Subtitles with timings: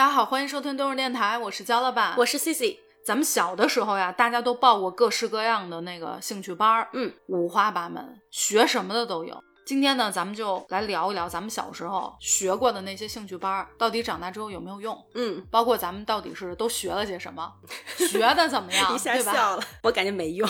[0.00, 2.80] 大家好，欢迎收听东日电台，我是焦老板，我是 C C。
[3.04, 9.38] 咱们小的时候呀，大家都报过各式各样的那个兴趣班儿，嗯，五花八门，学什么的都有。
[9.66, 14.96] 今天呢，咱们就来聊一聊咱们小时候学过的那些兴趣班儿，到底长大之后有没有用？
[15.12, 17.52] 嗯，包括咱们到底是都学了些什么，
[18.10, 18.92] 学的怎么样？
[18.96, 19.34] 一下对吧？
[19.34, 20.48] 笑了，我感觉没用。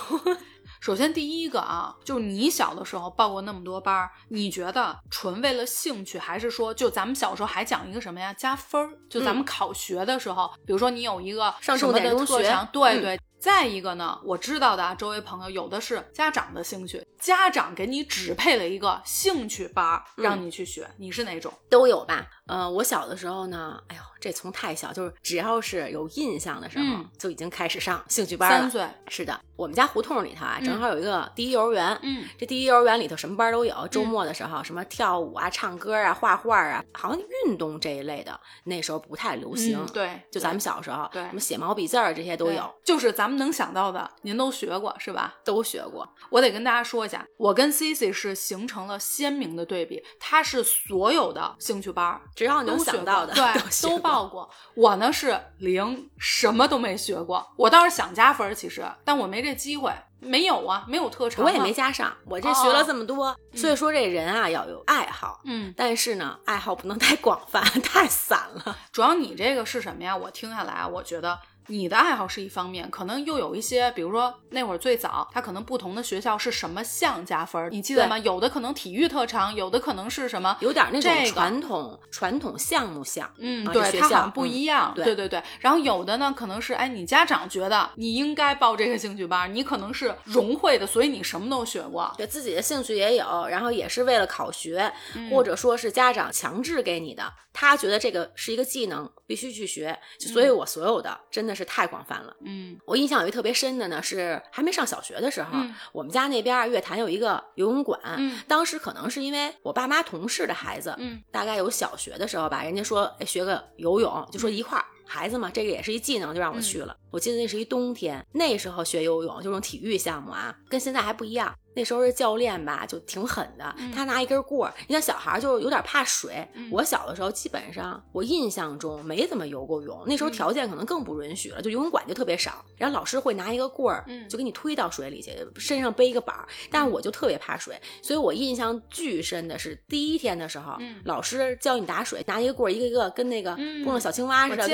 [0.80, 8.32] 首先，第一个啊，就是你小的时候报过那么多班儿，你觉得纯为了兴趣，还是说就咱们小时候还讲一个什么呀？
[8.32, 8.90] 加分儿？
[9.08, 13.20] 就咱们考学的时候，比如说你有一个上什么的重点中学特长，对嗯对。
[13.40, 21.52] 再一个呢，我知道的啊，周围朋友有的是家长的兴趣，家长给你指配了一个兴趣班让你去学，你是哪种？
[21.70, 22.26] 都有吧？
[22.46, 28.60] 呃，我小的时候呢，哎呦，这从太小，就是只要是有印象的时候，嗯就已经开始上兴趣班了。
[28.60, 31.98] 三岁，是的，我们家胡同里头啊，嗯正好有一个第一幼儿园。
[32.02, 39.78] 嗯这第一幼儿园里头什么班都有，周末的时候、什么跳舞啊、唱歌啊、画画啊，好像运动这一类的，那时候不太流行。
[39.78, 45.34] 嗯，对，就咱们小时候，对什么写毛笔字儿这些都有，，就是咱们能想到的，您都学过是吧？
[45.44, 46.08] 都学过。
[46.28, 50.02] 我得跟大家说一下，我跟 Cici 是形成了鲜明的对比。
[50.18, 54.50] 他是所有的兴趣班儿只要能都学过想到的，对， 都都报过。
[54.74, 57.46] 我呢是零，什么都没学过。
[57.56, 61.72] 我倒是想加分儿，其实，但我没这机会，没有啊，没有特长、我也没。
[61.72, 68.76] 加上，我这学了这么多，所以说这人啊要有爱好，嗯，但是呢，爱好不能太广泛， 太散了。
[68.92, 70.16] 主要你这个是什么呀？
[70.16, 71.38] 我听下来啊，我觉得。
[71.70, 78.18] 你的爱好是一方面，可能又有一些，比如说那会儿最早，他可能不同的学校是什么项加分儿，你记得吗？
[78.18, 85.42] 有的可能体育特长，有的可能是什么有点那种这个传统、传统项目项，嗯，啊对，这学校它好像不嗯一样，对对对对。
[85.60, 92.12] 然后有的呢，可能是哎，你家长觉得你应该报这个兴趣班，你可能是融会的，所以你什么都学过。
[92.16, 99.96] 对自己的兴趣也有，然后也是为了考学，嗯或者说是家长强制给你的，他觉得这个是一个技能，必须去学。
[100.18, 102.34] 所以我所有的真的是太广泛了。
[102.44, 114.84] 嗯我印象有一特别深的呢，是还没上小学的时候，嗯我们家那边乐坛有一个游泳馆，嗯当时可能是因为我爸妈同事的孩子，嗯大概有小学的时候吧，人家说哎学个游泳，就说一块儿。
[115.12, 116.96] 孩子嘛，这个也是一技能，就让我去了。
[117.10, 121.52] 我记得那是一冬天，那时候学游泳就这种体育项目啊，跟现在还不一样。
[121.74, 126.46] 那时候是教练吧，就挺狠的，嗯他拿一根棍儿，你像小孩儿就是有点怕水。
[126.54, 132.64] 嗯我小的时候基本上，我印象中没怎么游过泳，那时候嗯条件可能更不允许了，就游泳馆就特别少。
[132.76, 136.46] 然后老师会拿一个棍儿，嗯就给你推到水里去，身上背一个板儿。
[136.70, 144.66] 但是我就特别怕水，所以我印象巨深的是第一天的时候，嗯老师教你打水，拿一个棍儿一个一个跟那个嗯拨弄小青蛙似的，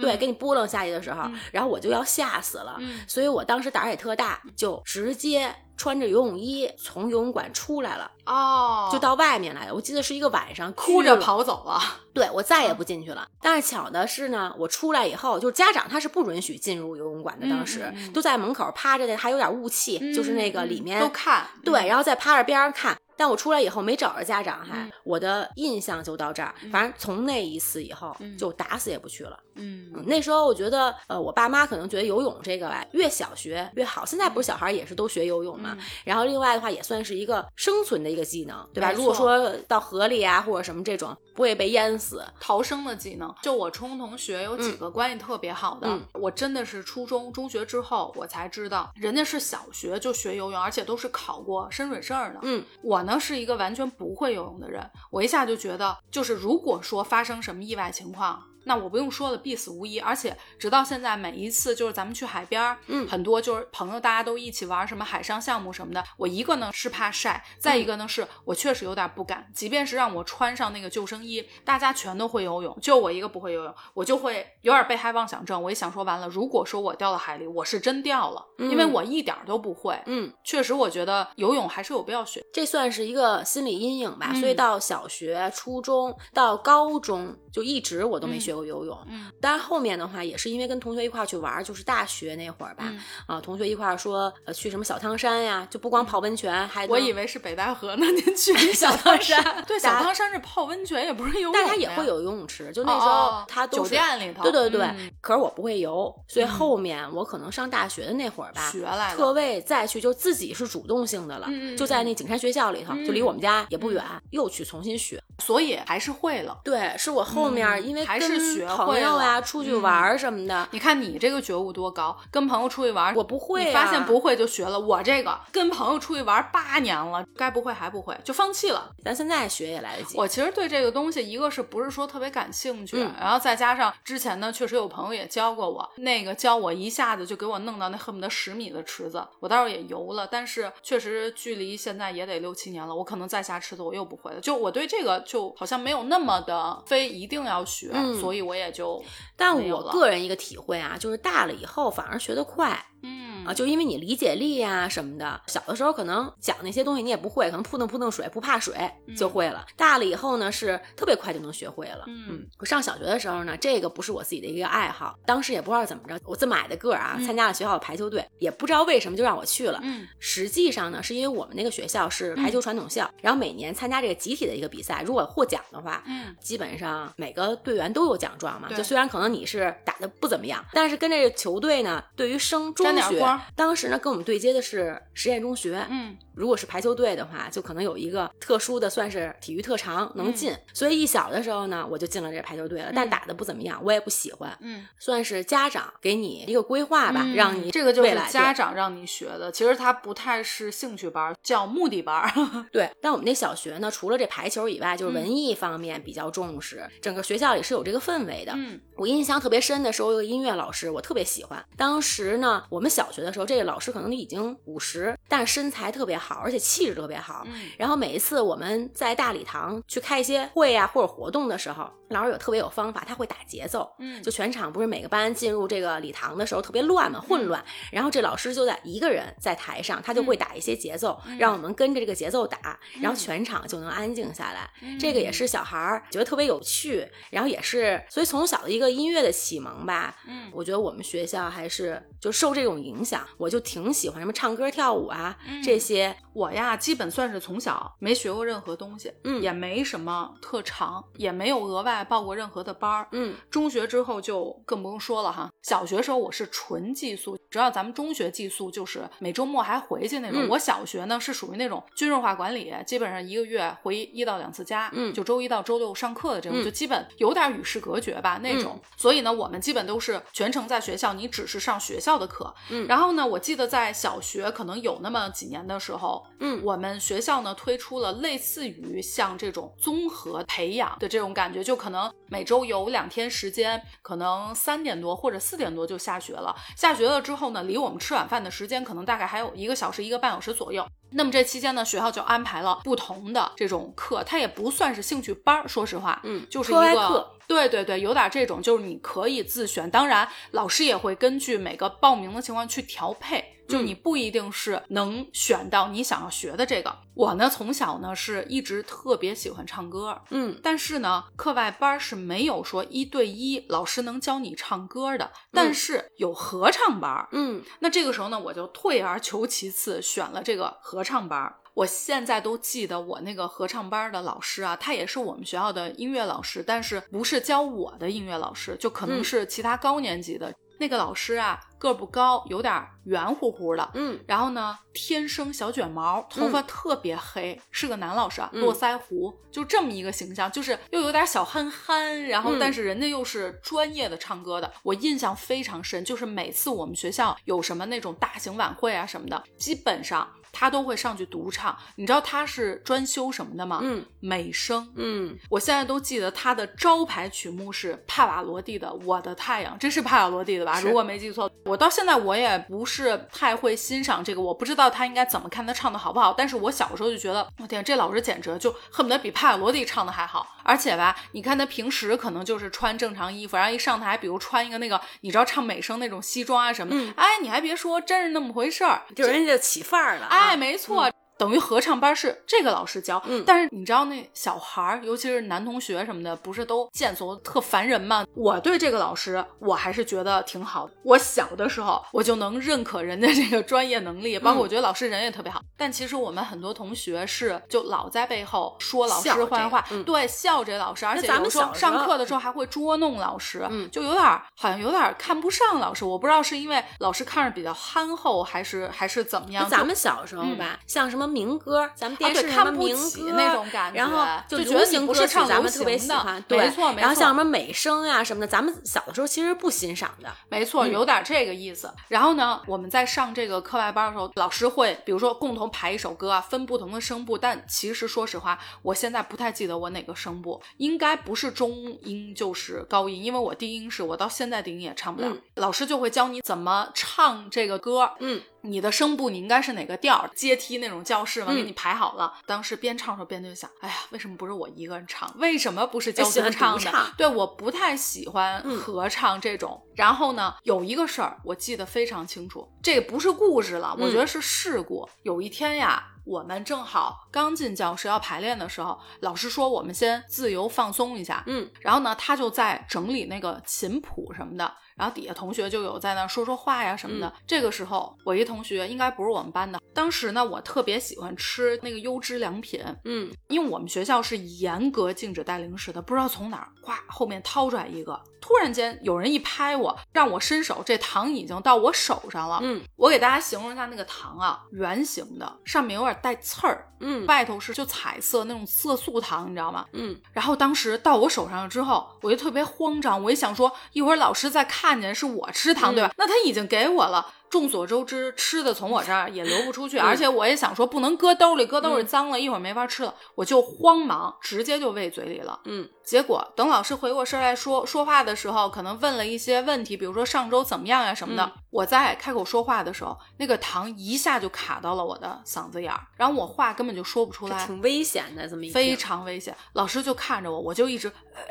[0.00, 2.76] 对，嗯给你拨弄下去的时候，然后我就要吓死了。
[2.80, 9.74] 嗯所以我当时胆儿也特大，就直接穿着游泳衣从游泳馆出来了，哦，就到外面来了。
[9.74, 11.80] 我记得是一个晚上，哭着跑走了。
[12.12, 13.26] 对我再也不进去了。
[13.40, 22.94] 但是巧的是呢，我出来以后，就是家长他是不允许进入游泳馆的，当时、都在门口趴着的，还有点雾气，就是那个里面都看，对，然后再趴着边上看。
[23.20, 26.54] 但我出来以后没找着家长还，嗯我的印象就到这儿。
[26.72, 29.38] 反正从那一次以后，嗯就打死也不去了。
[29.56, 34.06] 嗯嗯那时候我觉得，呃，我爸妈可能觉得游泳这个吧，越小学越好。
[34.06, 35.76] 现在不是小孩也是都学游泳嘛？
[35.78, 38.90] 嗯然后另外的话，也算是一个生存的一个技能，对吧？
[38.92, 42.24] 如果说到河里啊或者什么这种，不会被淹死。
[42.40, 43.34] 逃生的技能。
[43.42, 52.38] 就我初中同学有几个关系特别好的，嗯我真的是初中、中学之后我才知道，人家是小学就学游泳，而且都是考过深水证的。
[52.42, 58.40] 嗯，我呢能是一个完全不会游泳的人，我一下就觉得，就是如果说发生什么意外情况。
[58.64, 59.98] 那我不用说了，必死无疑。
[59.98, 66.02] 而且直到现在，每一次就是咱们去海边儿，嗯很多就是朋友大家都一起玩什么海上项目什么的。
[66.16, 69.46] 我一个呢是怕晒，再一个呢是我确实有点不敢。
[69.54, 75.62] 即便是让我穿上那个救生衣，大家全都会游泳，就我一个不会游泳，我就会有点被害妄想症。
[75.62, 80.00] 我一想说完了，如果说我掉到海里，我是真掉了，因为嗯我一点儿都不会。
[80.06, 82.42] 嗯，确实，我觉得游泳还是有必要学。
[82.52, 84.32] 这算是一个心理阴影吧。
[84.34, 88.98] 嗯所以到小学、初中到高中，就一直我都没学过游泳。
[89.08, 99.64] 嗯当然后面的话也是因为跟同学一块去玩，就是大学那会儿吧，嗯啊，同学一块说呃去什么小汤山呀，就不光泡温泉，还我以为是北戴河呢，您去 小汤山。
[99.66, 104.42] 对， 小汤山是泡温泉，也不是游泳但它也会有游泳池，就那时哦候他酒它都是店里头。
[104.42, 115.22] 对对对，嗯可是我不会游，所以后面我可能上大学的那会儿吧，学来的特位再去就自己是主动性的了，就在那景山学校里头，嗯就离我们家也不远，又去重新学。
[115.38, 116.60] 所以还是会了。
[116.62, 124.78] 对，是我后面、嗯因为还是跟学朋友呀、出去玩什么的，你看你这个觉悟多高，跟朋友出去玩，我不会、啊，发现不会就学了。
[124.78, 128.90] 我这个跟朋友出去玩八年了，该不会还不会，就放弃了。
[129.04, 130.16] 咱现在学也来得及。
[130.16, 144.40] 我其实对这个东西，一个是不是说特别感兴趣，嗯然后再加上之前呢，确实有朋友也教过我，那个教我一下子就给我弄到那恨不得十米的池子，我倒是也游了，但是确实距离现在也得六七年了，我可能再下池子我又不会了。
[144.40, 149.02] 就我对这个就好像没有那么的非一定要学，嗯所所以我也就
[149.40, 158.74] 但我个人一个体会啊，就是大了以后反而学得快嗯啊，就因为你理解力呀、什么的，小的时候可能讲那些东西你也不会，可能扑腾扑腾水不怕水
[159.16, 159.64] 就会了。
[159.74, 162.04] 大了以后呢，是特别快就能学会了。
[162.06, 169.80] 嗯我上小学的时候呢，这个不是我自己的一个爱好，当时也不知道怎么着，我这么矮的个儿啊，参加了学校的排球队，也不知道为什么就让我去了。
[169.82, 178.68] 嗯实际上呢，是因为我们那个学校是排球传统校，然后每年参加这个集体的一个比赛，如果获奖的话，嗯基本上每个队员都有奖状嘛。
[178.68, 183.24] 就虽然可能你是打的不怎么样，但是跟这个球队呢，对于升中学
[183.54, 185.86] 当时呢跟我们对接的是实验中学。
[185.90, 190.56] 嗯如果是排球队的话，就可能有一个特殊的，算是体育特长能进。
[190.72, 194.56] 所以一小的时候呢，我就进了这排球队了，但打的不怎么样，我也不喜欢。
[194.60, 202.32] 嗯，算是家长给你一个规划吧，嗯让你这个就是家长让你学的，其实它不太是兴趣班，叫目的班。
[202.72, 208.52] 对，但我们那小学呢，除了这排球以外，就是嗯文艺方面比较重视，整个学校也是有这个氛围的。
[208.56, 211.64] 嗯我印象特别深的时候有个音乐老师，我特别喜欢。
[211.76, 217.44] 当时呢，我们小学的时候，这个老师可能已经五十，但是身材特别好，而且气质特别好。
[217.46, 223.90] 嗯然后每一次我们在大礼堂去开一些会啊、或者活动的时候，老师有特别有方法，他会打节奏。
[223.98, 227.64] 嗯就全场不是每个班进入这个礼堂的时候特别乱嘛，混乱。
[227.90, 234.70] 然后这老师就在一个人在台上，他就会打一些节奏，让我们跟着这个节奏打，然后全场就能安静下来。
[234.98, 240.16] 这个也是小孩儿觉得特别有趣，然后也是所以从小的一个音乐的启蒙吧。
[240.26, 246.16] 嗯我觉得我们学校还是就受这种影响，我就挺喜欢什么唱歌跳舞啊、这些。
[246.32, 253.08] 我呀，基本算是从小没学过任何东西，嗯也没什么特长，也没有额外报过任何的班儿。
[253.12, 255.50] 嗯中学之后就更不用说了哈。
[255.62, 260.46] 小学时候我是纯寄宿，只要咱们中学寄宿就是每周末还回去那种。
[260.46, 268.80] 嗯我小学呢是属于那种军事化管理，基本上一个月回一到两次家，嗯就周一到周六上课的这种，嗯就基本有点与世隔绝吧那种。
[269.00, 272.54] 所以呢，我们基本都是全程在学校，你只是上学校的课。
[272.68, 286.54] 嗯然后呢，我记得在小学可能有那么几年的时候，嗯我们学校呢推出了类似于像这种综合培养的这种感觉，就可能每周有两天时间，可能三点多或者四点多就下学了。
[286.76, 290.86] 下学了之后呢，离我们吃晚饭的时间可能大概还有一个小时、一个半小时左右。
[291.12, 303.44] 那么这期间呢，学校就安排了不同的这种课，它也不算是兴趣班儿，说实话，嗯就是一个对对对，有点这种，就是你可以自选，当然老师也会根据每个报名的情况去调配。
[303.70, 306.94] 就你不一定是能选到你想要学的这个。
[307.14, 317.28] 我呢，从小呢是一直特别喜欢唱歌，嗯但是呢，课外班是没有说一对一老师能教你唱歌的，但是有合唱班。
[317.32, 321.56] 嗯那这个时候呢，我就退而求其次，选了这个合唱班儿。
[321.74, 332.72] 我现在都记得我那个合唱班的老师啊，他也是我们学校的音乐老师，但是不是教我的音乐老师，就可能嗯是其他高年级的、那个老师啊，个儿不高，有点
[333.04, 333.90] 圆乎乎的。
[333.94, 334.20] 嗯。
[334.28, 338.60] 然后呢，天生小卷毛，头发特别黑，是个男老师啊，嗯。
[338.60, 342.58] 络腮胡，就这么一个形象，就是又有点小憨憨，然后嗯。
[342.60, 351.76] 但是人家又是专业的唱歌的，我印象非常深，就是每次我们学校有什么那种大型晚会啊什么的，基本上他都会上去独唱。
[351.96, 353.80] 你知道他是专修什么的吗？
[353.82, 354.88] 嗯美声。
[354.96, 360.80] 嗯我现在都记得他的招牌曲目是帕瓦罗蒂的《我的太阳》，这是帕瓦罗蒂的吧？
[360.80, 366.34] 如果没记错，我到现在我也不是太会欣赏这个，我不知道他应该怎么看他唱的好不好。
[366.36, 370.46] 但是我小时候就觉得，我天，这老师简直就恨不得比帕瓦罗蒂唱的还好。
[370.70, 379.02] 而且吧，你看他平时可能就是穿正常衣服，然后一上台，比如穿一个那个你知道唱美声那种西装啊什么的，哎，你还别说，真是那么回事儿。
[379.16, 380.28] 就人家就起范儿了、啊。
[380.30, 381.10] 哎，没错。
[381.40, 388.26] 等于合唱班是这个老师教，嗯但是你知道那小孩儿，尤其是男同学什么的，不是都贱嗖特烦人吗？
[388.34, 390.92] 我对这个老师，我还是觉得挺好的。
[391.02, 395.62] 我小的时候，我就能认可人家这个专业能力，包括我觉得老师人也特别好。
[395.78, 406.04] 但其实我们很多同学是就老在背后说老师坏话，个嗯对，笑这老师，而且咱们有时候上课的时候还会捉弄老师，嗯就有点儿好像有点儿看不上老师。
[406.04, 409.66] 我不知道是因为老师看着比较憨厚，还是还是怎么样。
[409.66, 420.30] 咱们小时候吧，像什么民歌，咱们电视对什么看民歌那种感觉然后就觉流行歌曲唱咱们特别喜欢，对，没错没错然后像什么美声呀、什么的，咱们小的时候其实不欣赏的。
[420.48, 421.92] 没错，嗯有点这个意思。
[422.08, 427.38] 然后呢，我们在上这个课外班的时候，老师会比如说共同排一首歌啊，分不同的声部。
[427.38, 431.70] 但其实说实话，我现在不太记得我哪个声部，应该不是中
[432.02, 435.28] 音就是高音，因为我低音是我到现在低音也唱不了。
[435.28, 442.32] 嗯老师就会教你怎么唱这个歌，嗯，你的声部你应该是哪个调儿，阶梯那种教室嘛，嗯给你排好了。
[442.46, 445.32] 当时边唱的时候边就想，哎呀，为什么不是我一个人唱？
[445.38, 446.80] 为什么不是交喜欢通唱的？
[446.90, 449.80] 唱对，我不太喜欢嗯合唱这种。
[449.94, 455.08] 然后呢，有一个事儿我记得非常清楚，这个不是故事了，我嗯觉得是事故。
[455.22, 456.06] 有一天呀。
[456.26, 467.26] 我们正好刚进教室要排练的时候，老师说我们先自由放松一下，嗯，然后呢，他就在整理那个琴谱什么的，然后底下同学就有在那说说话呀什么的。
[467.26, 482.60] 嗯这个时候，我一同学应该不是我们班的，当时呢，我特别喜欢吃那个优质良品，嗯因为我们学校是严格禁止带零食的，不知道从哪儿咵后面掏出来一个，突然间有人一拍我，让我伸手，这糖已经到我手上了。
[482.62, 489.86] 嗯我给大家形容一下那个糖啊，圆形的，上面有点带刺儿，嗯外头是就彩色那种色素糖，你知道吗？
[489.92, 496.14] 嗯然后当时到我手上了之后，我就特别慌张，我一想说，一会儿老师再看见是我吃糖，嗯对吧？
[496.16, 497.34] 那他已经给我了。
[497.50, 505.58] 众所周知，吃的从我这儿 也流不出去，嗯而且我也想说不能搁兜里，搁兜里嗯脏了，一会儿没法吃了，我就慌忙直接就喂嘴里了。
[505.64, 511.42] 嗯结果等老师回过身来说说话的时候，可能问了一些问题，比如说上周怎么样呀什么的。
[511.44, 517.64] 嗯我在开口说话的时候，那个糖一下就卡到了我的嗓子眼儿，然后我话根本就说不出来。
[517.66, 519.56] 挺危险的，这么一非常危险。
[519.74, 521.42] 老师就看着我，我就一直呃，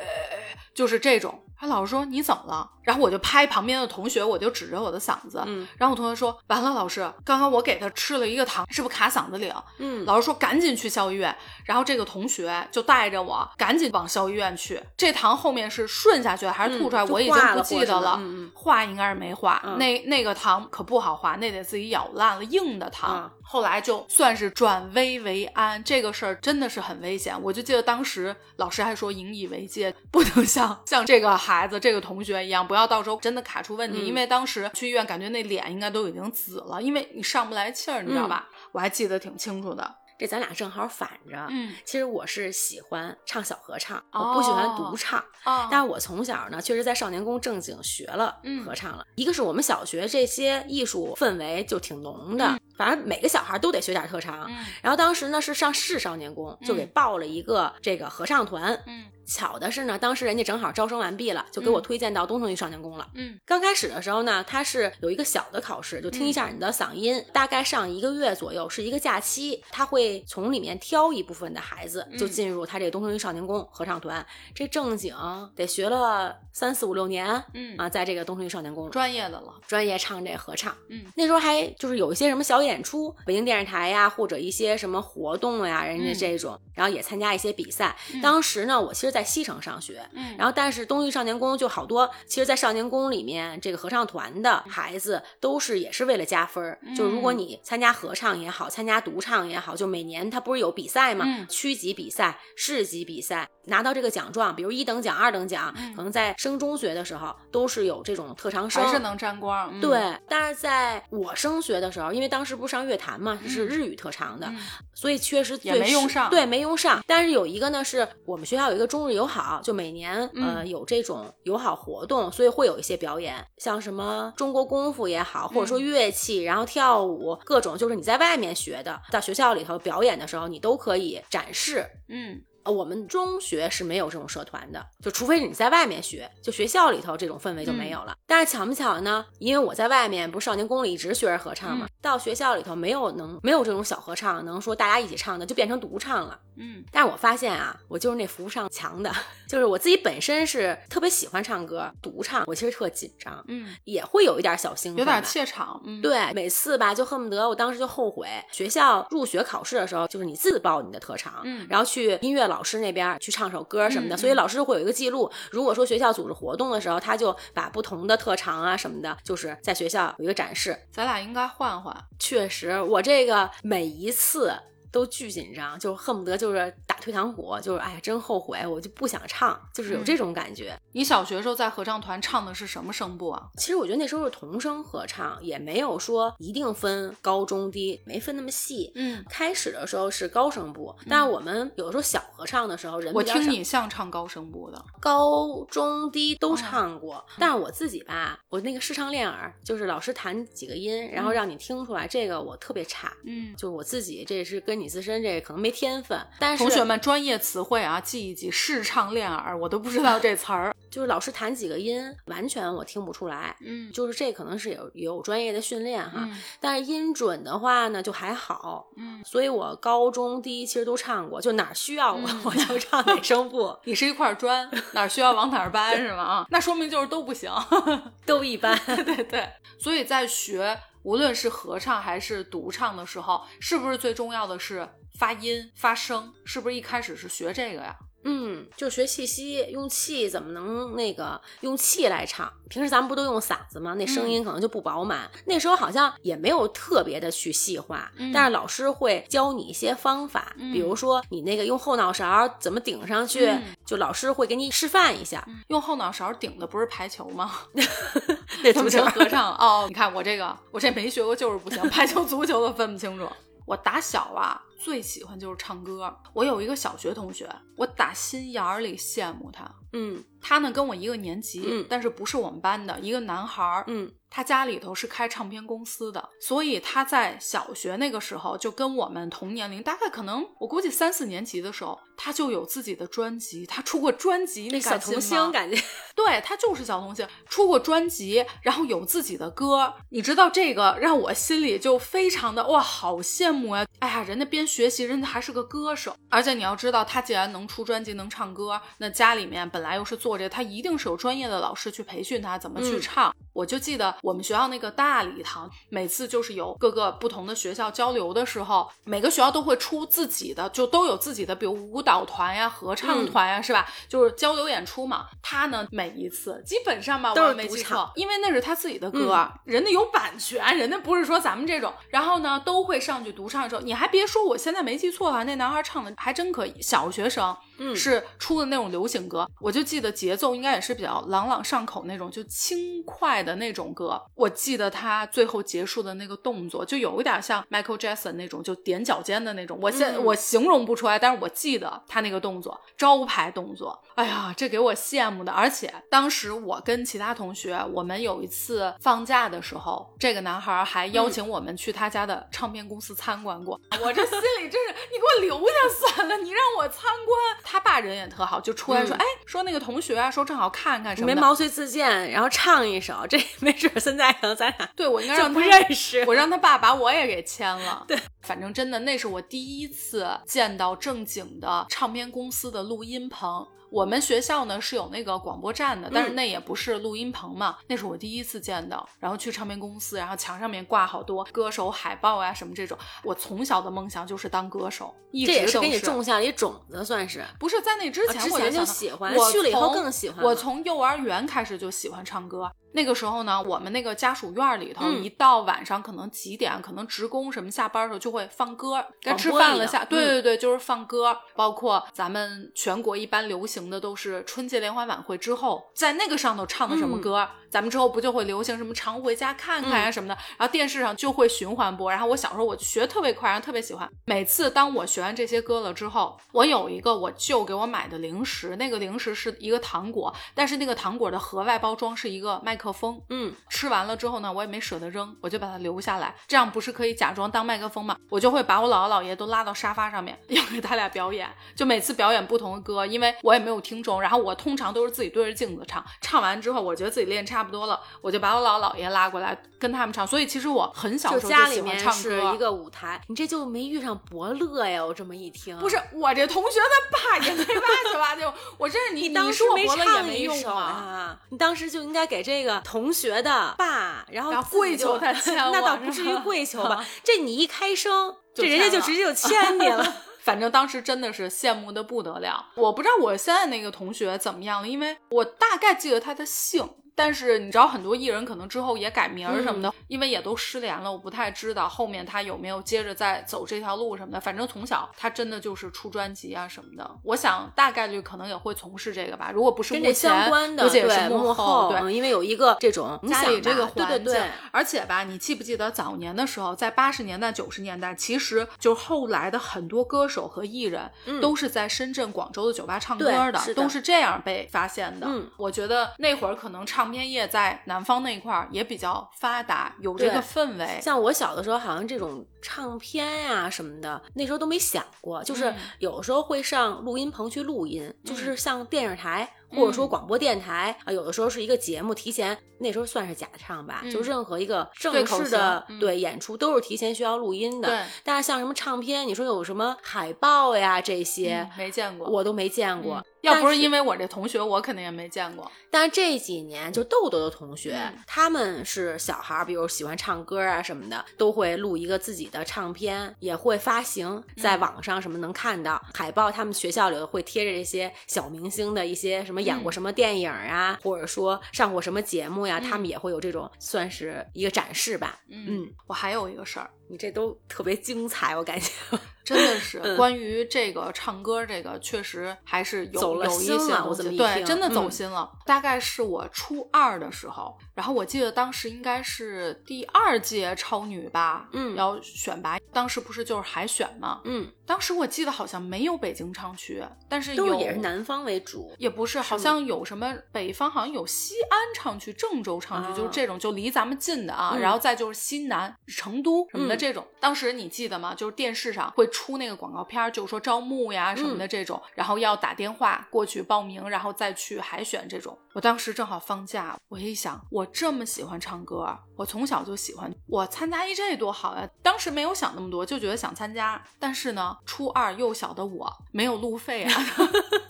[0.80, 1.44] 就是这种。
[1.62, 2.70] 他老师说你怎么了？
[2.84, 5.44] 然后我就拍旁边的同学，我就指着我的嗓子。
[5.46, 9.62] 嗯然后我同学说完了，老师，刚刚我给他吃了一个糖，是不是卡嗓子里了？
[9.80, 11.36] 嗯老师说赶紧去校医院。
[11.66, 14.82] 然后这个同学就带着我赶紧往校医院去。
[14.96, 18.18] 这糖后面是顺下去的还是吐出来，嗯我已经不记得了。
[18.56, 23.30] 化应该是没化，嗯那那个糖可不好化，那得自己咬烂了硬的糖。
[23.50, 27.36] 嗯后来就算是转危为安，这个事儿真的是很危险。
[27.42, 33.98] 我就记得当时老师还说引以为戒，不能像像这个孩子、这个同学一样，不要到时候真的卡出问题。
[34.04, 38.48] 嗯因为当时去医院，感觉那脸应该都已经紫了，因为你上不来气儿，你知道吧？
[38.72, 39.96] 我还记得挺清楚的。
[40.20, 41.48] 这咱俩正好反着。
[41.50, 45.24] 嗯其实我是喜欢唱小合唱，我不喜欢独唱。
[45.46, 49.06] 啊但是我从小呢，确实在少年宫正经学了嗯合唱了。
[49.16, 54.46] 一个是我们小学这些艺术氛围就挺浓的，嗯反正每个小孩都得学点特长。
[54.50, 58.74] 嗯然后当时呢是上市少年宫，就给嗯报了一个这个合唱团。
[58.86, 63.08] 嗯巧的是呢，当时人家正好招生完毕了，就给我嗯推荐到东城区少年宫了。
[63.14, 74.26] 嗯刚开始的时候呢，他是有一个小的考试，就听一下你的嗓音，大概上一个月左右，是一个假期，他会从里面挑一部分的孩子，就嗯进入他这个东城区少年宫合唱团。
[74.56, 75.16] 这正经
[75.56, 79.54] 得学了三四五六年嗯啊，在这个东城区少年宫专业的了。
[79.68, 80.76] 专业唱这合唱。
[80.90, 87.96] 嗯那时候还就是有一些什么小演出，北京电视台呀，或者一些什么活动呀，人家嗯这种，然后也参加一些比赛。
[88.14, 96.80] 嗯当时呢，我其实在西城上学，嗯然后但是东域少年宫就好多，其实，在少年宫里面，这个合唱团的孩子都是也是为了加分儿。
[96.96, 101.26] 就如果嗯你参加合唱也好，参加独唱也好，就每年他不是有比赛吗？
[101.28, 109.70] 嗯区级比赛、市级比赛，拿到这个奖状，比如一等奖、二等奖，嗯可能在升中学的时候都是有这种特长生，还是能沾光。
[109.74, 114.58] 嗯，对，但是在我升学的时候，因为当时不是上乐坛嘛，是嗯日语特长的，嗯
[114.94, 117.04] 所以确实也对没用上对，没用上。
[117.08, 131.86] 但是有一个呢，是我们学校有一个中日友好，就每年、呃嗯有这种友好活动，所以会有一些表演，像什么中国功夫也好，或者说嗯乐器，然后跳舞，各种就是你在外面学的，到学校里头表演的时候，你都可以展示。
[132.08, 138.14] 嗯呃我们中学是没有这种社团的，就除非你在外面学，就学校里头这种氛围就没有了。
[138.28, 139.26] 但是巧不巧呢？
[139.40, 146.38] 因为我在外面不是少年宫里一直学着合唱嘛，到学校里头没有能没有这种小合唱，能说大家一起唱的，就变成独唱了。
[146.60, 149.12] 嗯但是我发现啊，我就是那扶不上墙的，
[149.48, 155.82] 就是我自己本身是特别喜欢唱歌，独唱我其实特紧张，嗯，也会有一点小兴奋，有点怯场。
[155.86, 165.32] 嗯，对，每次吧就恨不得我当时就后悔，学校入学考试的时候，就是你自报你的特长，嗯然后去音乐老师那边去唱首歌什么的，嗯所以老师会有一个记录。
[165.52, 170.78] 如果说学校组织活动的时候，他就把不同的特长啊什么的，就是在学校有一个展示。
[170.92, 171.96] 咱俩应该换换。
[172.20, 174.54] 确实，我这个每一次。
[174.92, 180.78] 都巨紧张，就恨不得就是打退堂鼓，就是哎呀，真后悔，我就不想唱，就是有这种感觉。
[180.92, 183.48] 你小学时候在合唱团唱的是什么声部啊？
[183.58, 188.92] 其实我觉得那时候是童声合唱，也没有说一定分高中低，没分那么细。
[188.96, 194.84] 嗯，开始的时候是高声部，但是我们有的时候小合唱的时候，人我听你像唱高声部的。
[195.00, 203.12] 高中低都唱过，但是我自己吧，我那个视唱练耳，就是老师弹几个音，然后让你听出来，这个我特别差。
[203.26, 210.74] 嗯，就是我自己，这也是跟你自身这个可能没天分，但是同学们专业词汇啊，记一记，视唱练耳，我都不知道这词儿。
[210.90, 213.56] 就是老师弹几个音，完全我听不出来。
[213.62, 226.24] 嗯就是这可能是有有专业的训练哈，嗯但是音准的话呢就还好，嗯，所以我高中低其实都唱过，就哪儿需要我、嗯我就唱哪声部， 你是一块砖，哪儿需要往哪儿搬是吗？
[226.24, 227.52] 啊，那说明就是都不行。
[228.26, 228.76] 都一般。
[229.06, 234.88] 对对，所以在学无论是合唱还是独唱的时候，是不是最重要的是
[235.18, 236.34] 发音、发声？
[236.46, 237.98] 是不是一开始是学这个呀？
[238.24, 242.52] 嗯，就学气息，用气怎么能那个用气来唱？
[242.70, 243.94] 平时咱们不都用嗓子吗？
[243.96, 245.30] 那声音可能就不饱满。
[245.46, 255.46] 那时候好像也没有特别的去细化，嗯但是老师会教你一些方法，嗯比如说你那个用后脑勺怎么顶上去，嗯就老师会给你示范一下。
[255.70, 257.52] 用后脑勺顶的不是排球吗？
[258.64, 259.86] 那分不清合唱哦。
[259.88, 263.28] 你看我这个，我这没学过就是不行， 排球、足球都分不清楚。
[263.66, 266.18] 我打小啊，最喜欢就是唱歌。
[266.34, 269.70] 我有一个小学同学，我打心眼儿里羡慕他。
[269.92, 273.84] 嗯他呢跟我一个年级，嗯但是不是我们班的一个男孩儿。
[273.88, 285.82] 嗯他家里头是开唱片公司的，所以他在小学那个时候就跟我们同年龄，大概可能我估计三四年级的时候，他就有自己的专辑，他出过专辑，你那小童星感觉，
[286.16, 293.84] 对他就是小童星，出过专辑，然后有自己的歌，你知道这个让我心里就非常的哇，好羡慕呀！
[293.98, 303.36] 哎呀，人家边学习，人家还是个歌手，而且你要知道，他既然能出专辑，能唱歌，那家里面本来又是做这个，他一定是有专业的老师去培训他怎么去嗯唱。
[303.60, 313.86] 我就记得我们学校那个大礼堂，每次就是有各个不同的学校交流的时候，每个学校都会出自己的，就都有自己的，比如舞蹈团呀、合唱嗯团呀，是吧？
[314.08, 315.28] 就是交流演出嘛。
[315.42, 321.94] 他呢，每一次基本上吧，我也没记错，因为那是他自己的歌，人家有版权，人家不是说咱们这种。
[322.10, 327.58] 然后呢，都会上去独唱的时候，你还别说，我现在没记错啊，那男孩唱的还真可以，小学生。
[327.80, 334.22] 嗯是出的那种流行歌，我就记得节奏应该也是比较朗朗上口那种，就轻快的那种歌。
[334.36, 339.80] 我记得他最后结束的那个动作，就有一点像 Michael Jackson 那种，就踮脚尖的那种。
[339.82, 343.98] 我现、嗯我形容不出来，但是我记得他那个动作，招牌动作。
[344.16, 345.52] 哎呀，这给我羡慕的。
[345.52, 353.80] 而且当时我跟其他同学，我们有一次放假的时候，这个男孩还邀请我们去他家的唱片公司参观过。
[354.02, 357.60] 我这心里真是，你给我留下算了，你让我参观。
[357.72, 361.36] 他爸人也特好，就出来说，嗯哎，说那个同学啊，说正好看看什么的。
[361.36, 366.24] 没毛遂自荐，然后唱一首，这没准儿现在可能咱俩 对我应该让他认识。
[366.28, 368.04] 我让他爸把我也给签了。
[368.10, 373.68] 对，反正真的那是我第一次见到正经的唱片公司的录音棚。
[373.92, 379.08] 我们学校呢是有那个广播站的，但是嗯那也不是录音棚嘛，那是我第一次见到。
[379.20, 382.98] 然后去唱片公司，然后墙上面挂好多歌手海报啊、什么这种。
[383.24, 387.44] 我从小的梦想就是当歌手，一直都这也是给你种下了一种子，算是。
[387.60, 392.72] 不是在那之前啊之前就喜欢我去了以后从更喜欢我从幼儿园开始就喜欢唱歌。
[392.92, 401.38] 那个时候呢，我们那个家属院里头，嗯一到晚上可能几点，可能职工什么下班的时候就会放歌，该吃饭了下，对嗯对对，就是放歌。
[401.56, 412.10] 包括咱们全国一般流行的都是春节联欢晚会之后，在那个上头唱的什么嗯歌，咱们之后不就会流行什么常回家看看呀、什么的，然后电视上就会循环播。
[412.10, 414.10] 然后我小时候我学得特别快，然后特别喜欢。
[414.26, 423.22] 每次当我学完这些歌了之后，我有一个我舅给我买的零食，那个零食是一个糖果，但是那个糖果的盒外包装是一个麦克风。
[423.30, 428.16] 嗯，吃完了之后呢，我也没舍得扔，我就把它留下来，这样不是可以假装当麦克风吗？
[428.30, 442.60] 我就会把我姥姥姥爷都拉到沙发上面， 要给他俩表演，就每次表演不同的歌，因为我也没有听众，然后我通常都是自己对着镜子唱，唱完之后我觉得自己练差不多了，我就把我姥姥姥爷拉过来跟他们唱，所以其实我很小就时候家里面喜欢唱歌是一。
[442.60, 445.04] 个舞台，你这就没遇上伯乐呀？
[445.04, 450.84] 我这么一听，不是我这同学他爸也没八九八就，我真是你你当时我伯乐也唱没用一首啊。
[450.84, 457.06] 啊，你当时就应该给这个同学的爸，然后跪求他 签那倒不至于跪求吧？
[457.24, 460.16] 这你一开声，这人家就直接就签你了。
[460.42, 462.66] 反正当时真的是羡慕的不得了。
[462.76, 474.40] 我不知道我现在那个同学怎么样了，因为我大概记得他的姓，但是你知道很多艺人可能之后也改名儿什么的，因为也都失联了，我不太知道后面他有没有接着再走这条路什么的。
[474.40, 479.52] 反正从小他真的就是出专辑啊什么的，我想大概率可能也会从事这个吧。
[479.54, 482.00] 如果不是跟前相关的，估计也是对幕后，对。
[482.00, 491.10] 嗯因为有一个这种家里这个对环境，对对，而且吧，你记不记得早年的时候，在八十年代、九十年代，其实就是后来的很多歌手和艺人、
[491.42, 495.28] 都是在深圳、广州的酒吧唱歌的，嗯是的都是这样被发现的。
[495.30, 501.00] 嗯，我觉得那会儿可能唱片业在南方那一块儿也比较发达，有这个氛围。
[501.02, 505.44] 像我小的时候，好像这种唱片呀、什么的，那时候都没想过。
[505.44, 517.88] 就是嗯有时候会上录音棚去录音，就是像电视台嗯或者说广播电台啊，有的时候是一个节目，提前那时候算是假唱吧，嗯就任何一个正式的对演出都是提前需要录音的。
[517.88, 523.16] 对但是像什么唱片，你说有什么海报呀这些，嗯没见过，我都没见过。
[523.18, 525.72] 嗯要不是是因为我这同学，我肯定也没见过。
[525.90, 536.52] 但是这几年，就豆豆的同学，嗯他们是小孩儿，比如喜欢唱歌啊什么的，都会录一个自己的唱片，也会发行在嗯网上什么能看到、海报。
[536.52, 545.40] 他们学校里会贴着这些小明星的一些什么演过嗯什么电影啊，或者说上过什么节目呀，他嗯们也会有这种算是一个展示吧。
[545.50, 548.90] 嗯，我还有一个事儿，你这都特别精彩，我感觉。
[549.42, 555.50] 真的是嗯关于这个唱歌，这个确实还是有走了有一心了我些对，真的走嗯心了。
[555.66, 564.40] 大概是我初二的时候，然后我记得当时应该是第二届超女吧，嗯要选拔，当时不是就是海选吗？
[564.44, 568.94] 嗯，当时我记得好像没有北京唱区，但是有也是南方为主。
[569.00, 577.26] 也不是，好像有什么北方好像有西安唱区、郑州唱区，啊就是这种就离咱们近的啊，嗯然后再就是西南、成都什么的嗯这种。
[577.40, 578.36] 当时你记得吗？
[578.36, 585.58] 就是电视上会出那个广告片儿，就是说招募呀什么的嗯这种，然后要打电话过去报名，然后再去海选这种。
[585.74, 591.88] 我当时正好放假，我一想，我这么喜欢唱歌，我从小就喜欢，我参加一这多好呀！
[592.04, 594.04] 当时没有想那么多，就觉得想参加。
[594.20, 597.14] 但是呢，初二幼小的我没有路费啊。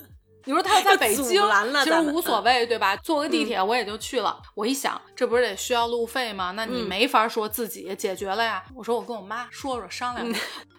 [0.49, 1.35] 你说他要在北 京其
[1.91, 2.95] 实无所谓，对吧？
[2.97, 4.41] 坐个地铁我也就去了。
[4.55, 6.53] 我一想，这不是得需要路费吗？
[6.55, 8.63] 那你嗯没法说自己解决了呀。
[8.73, 10.27] 我说我跟我妈说说商量。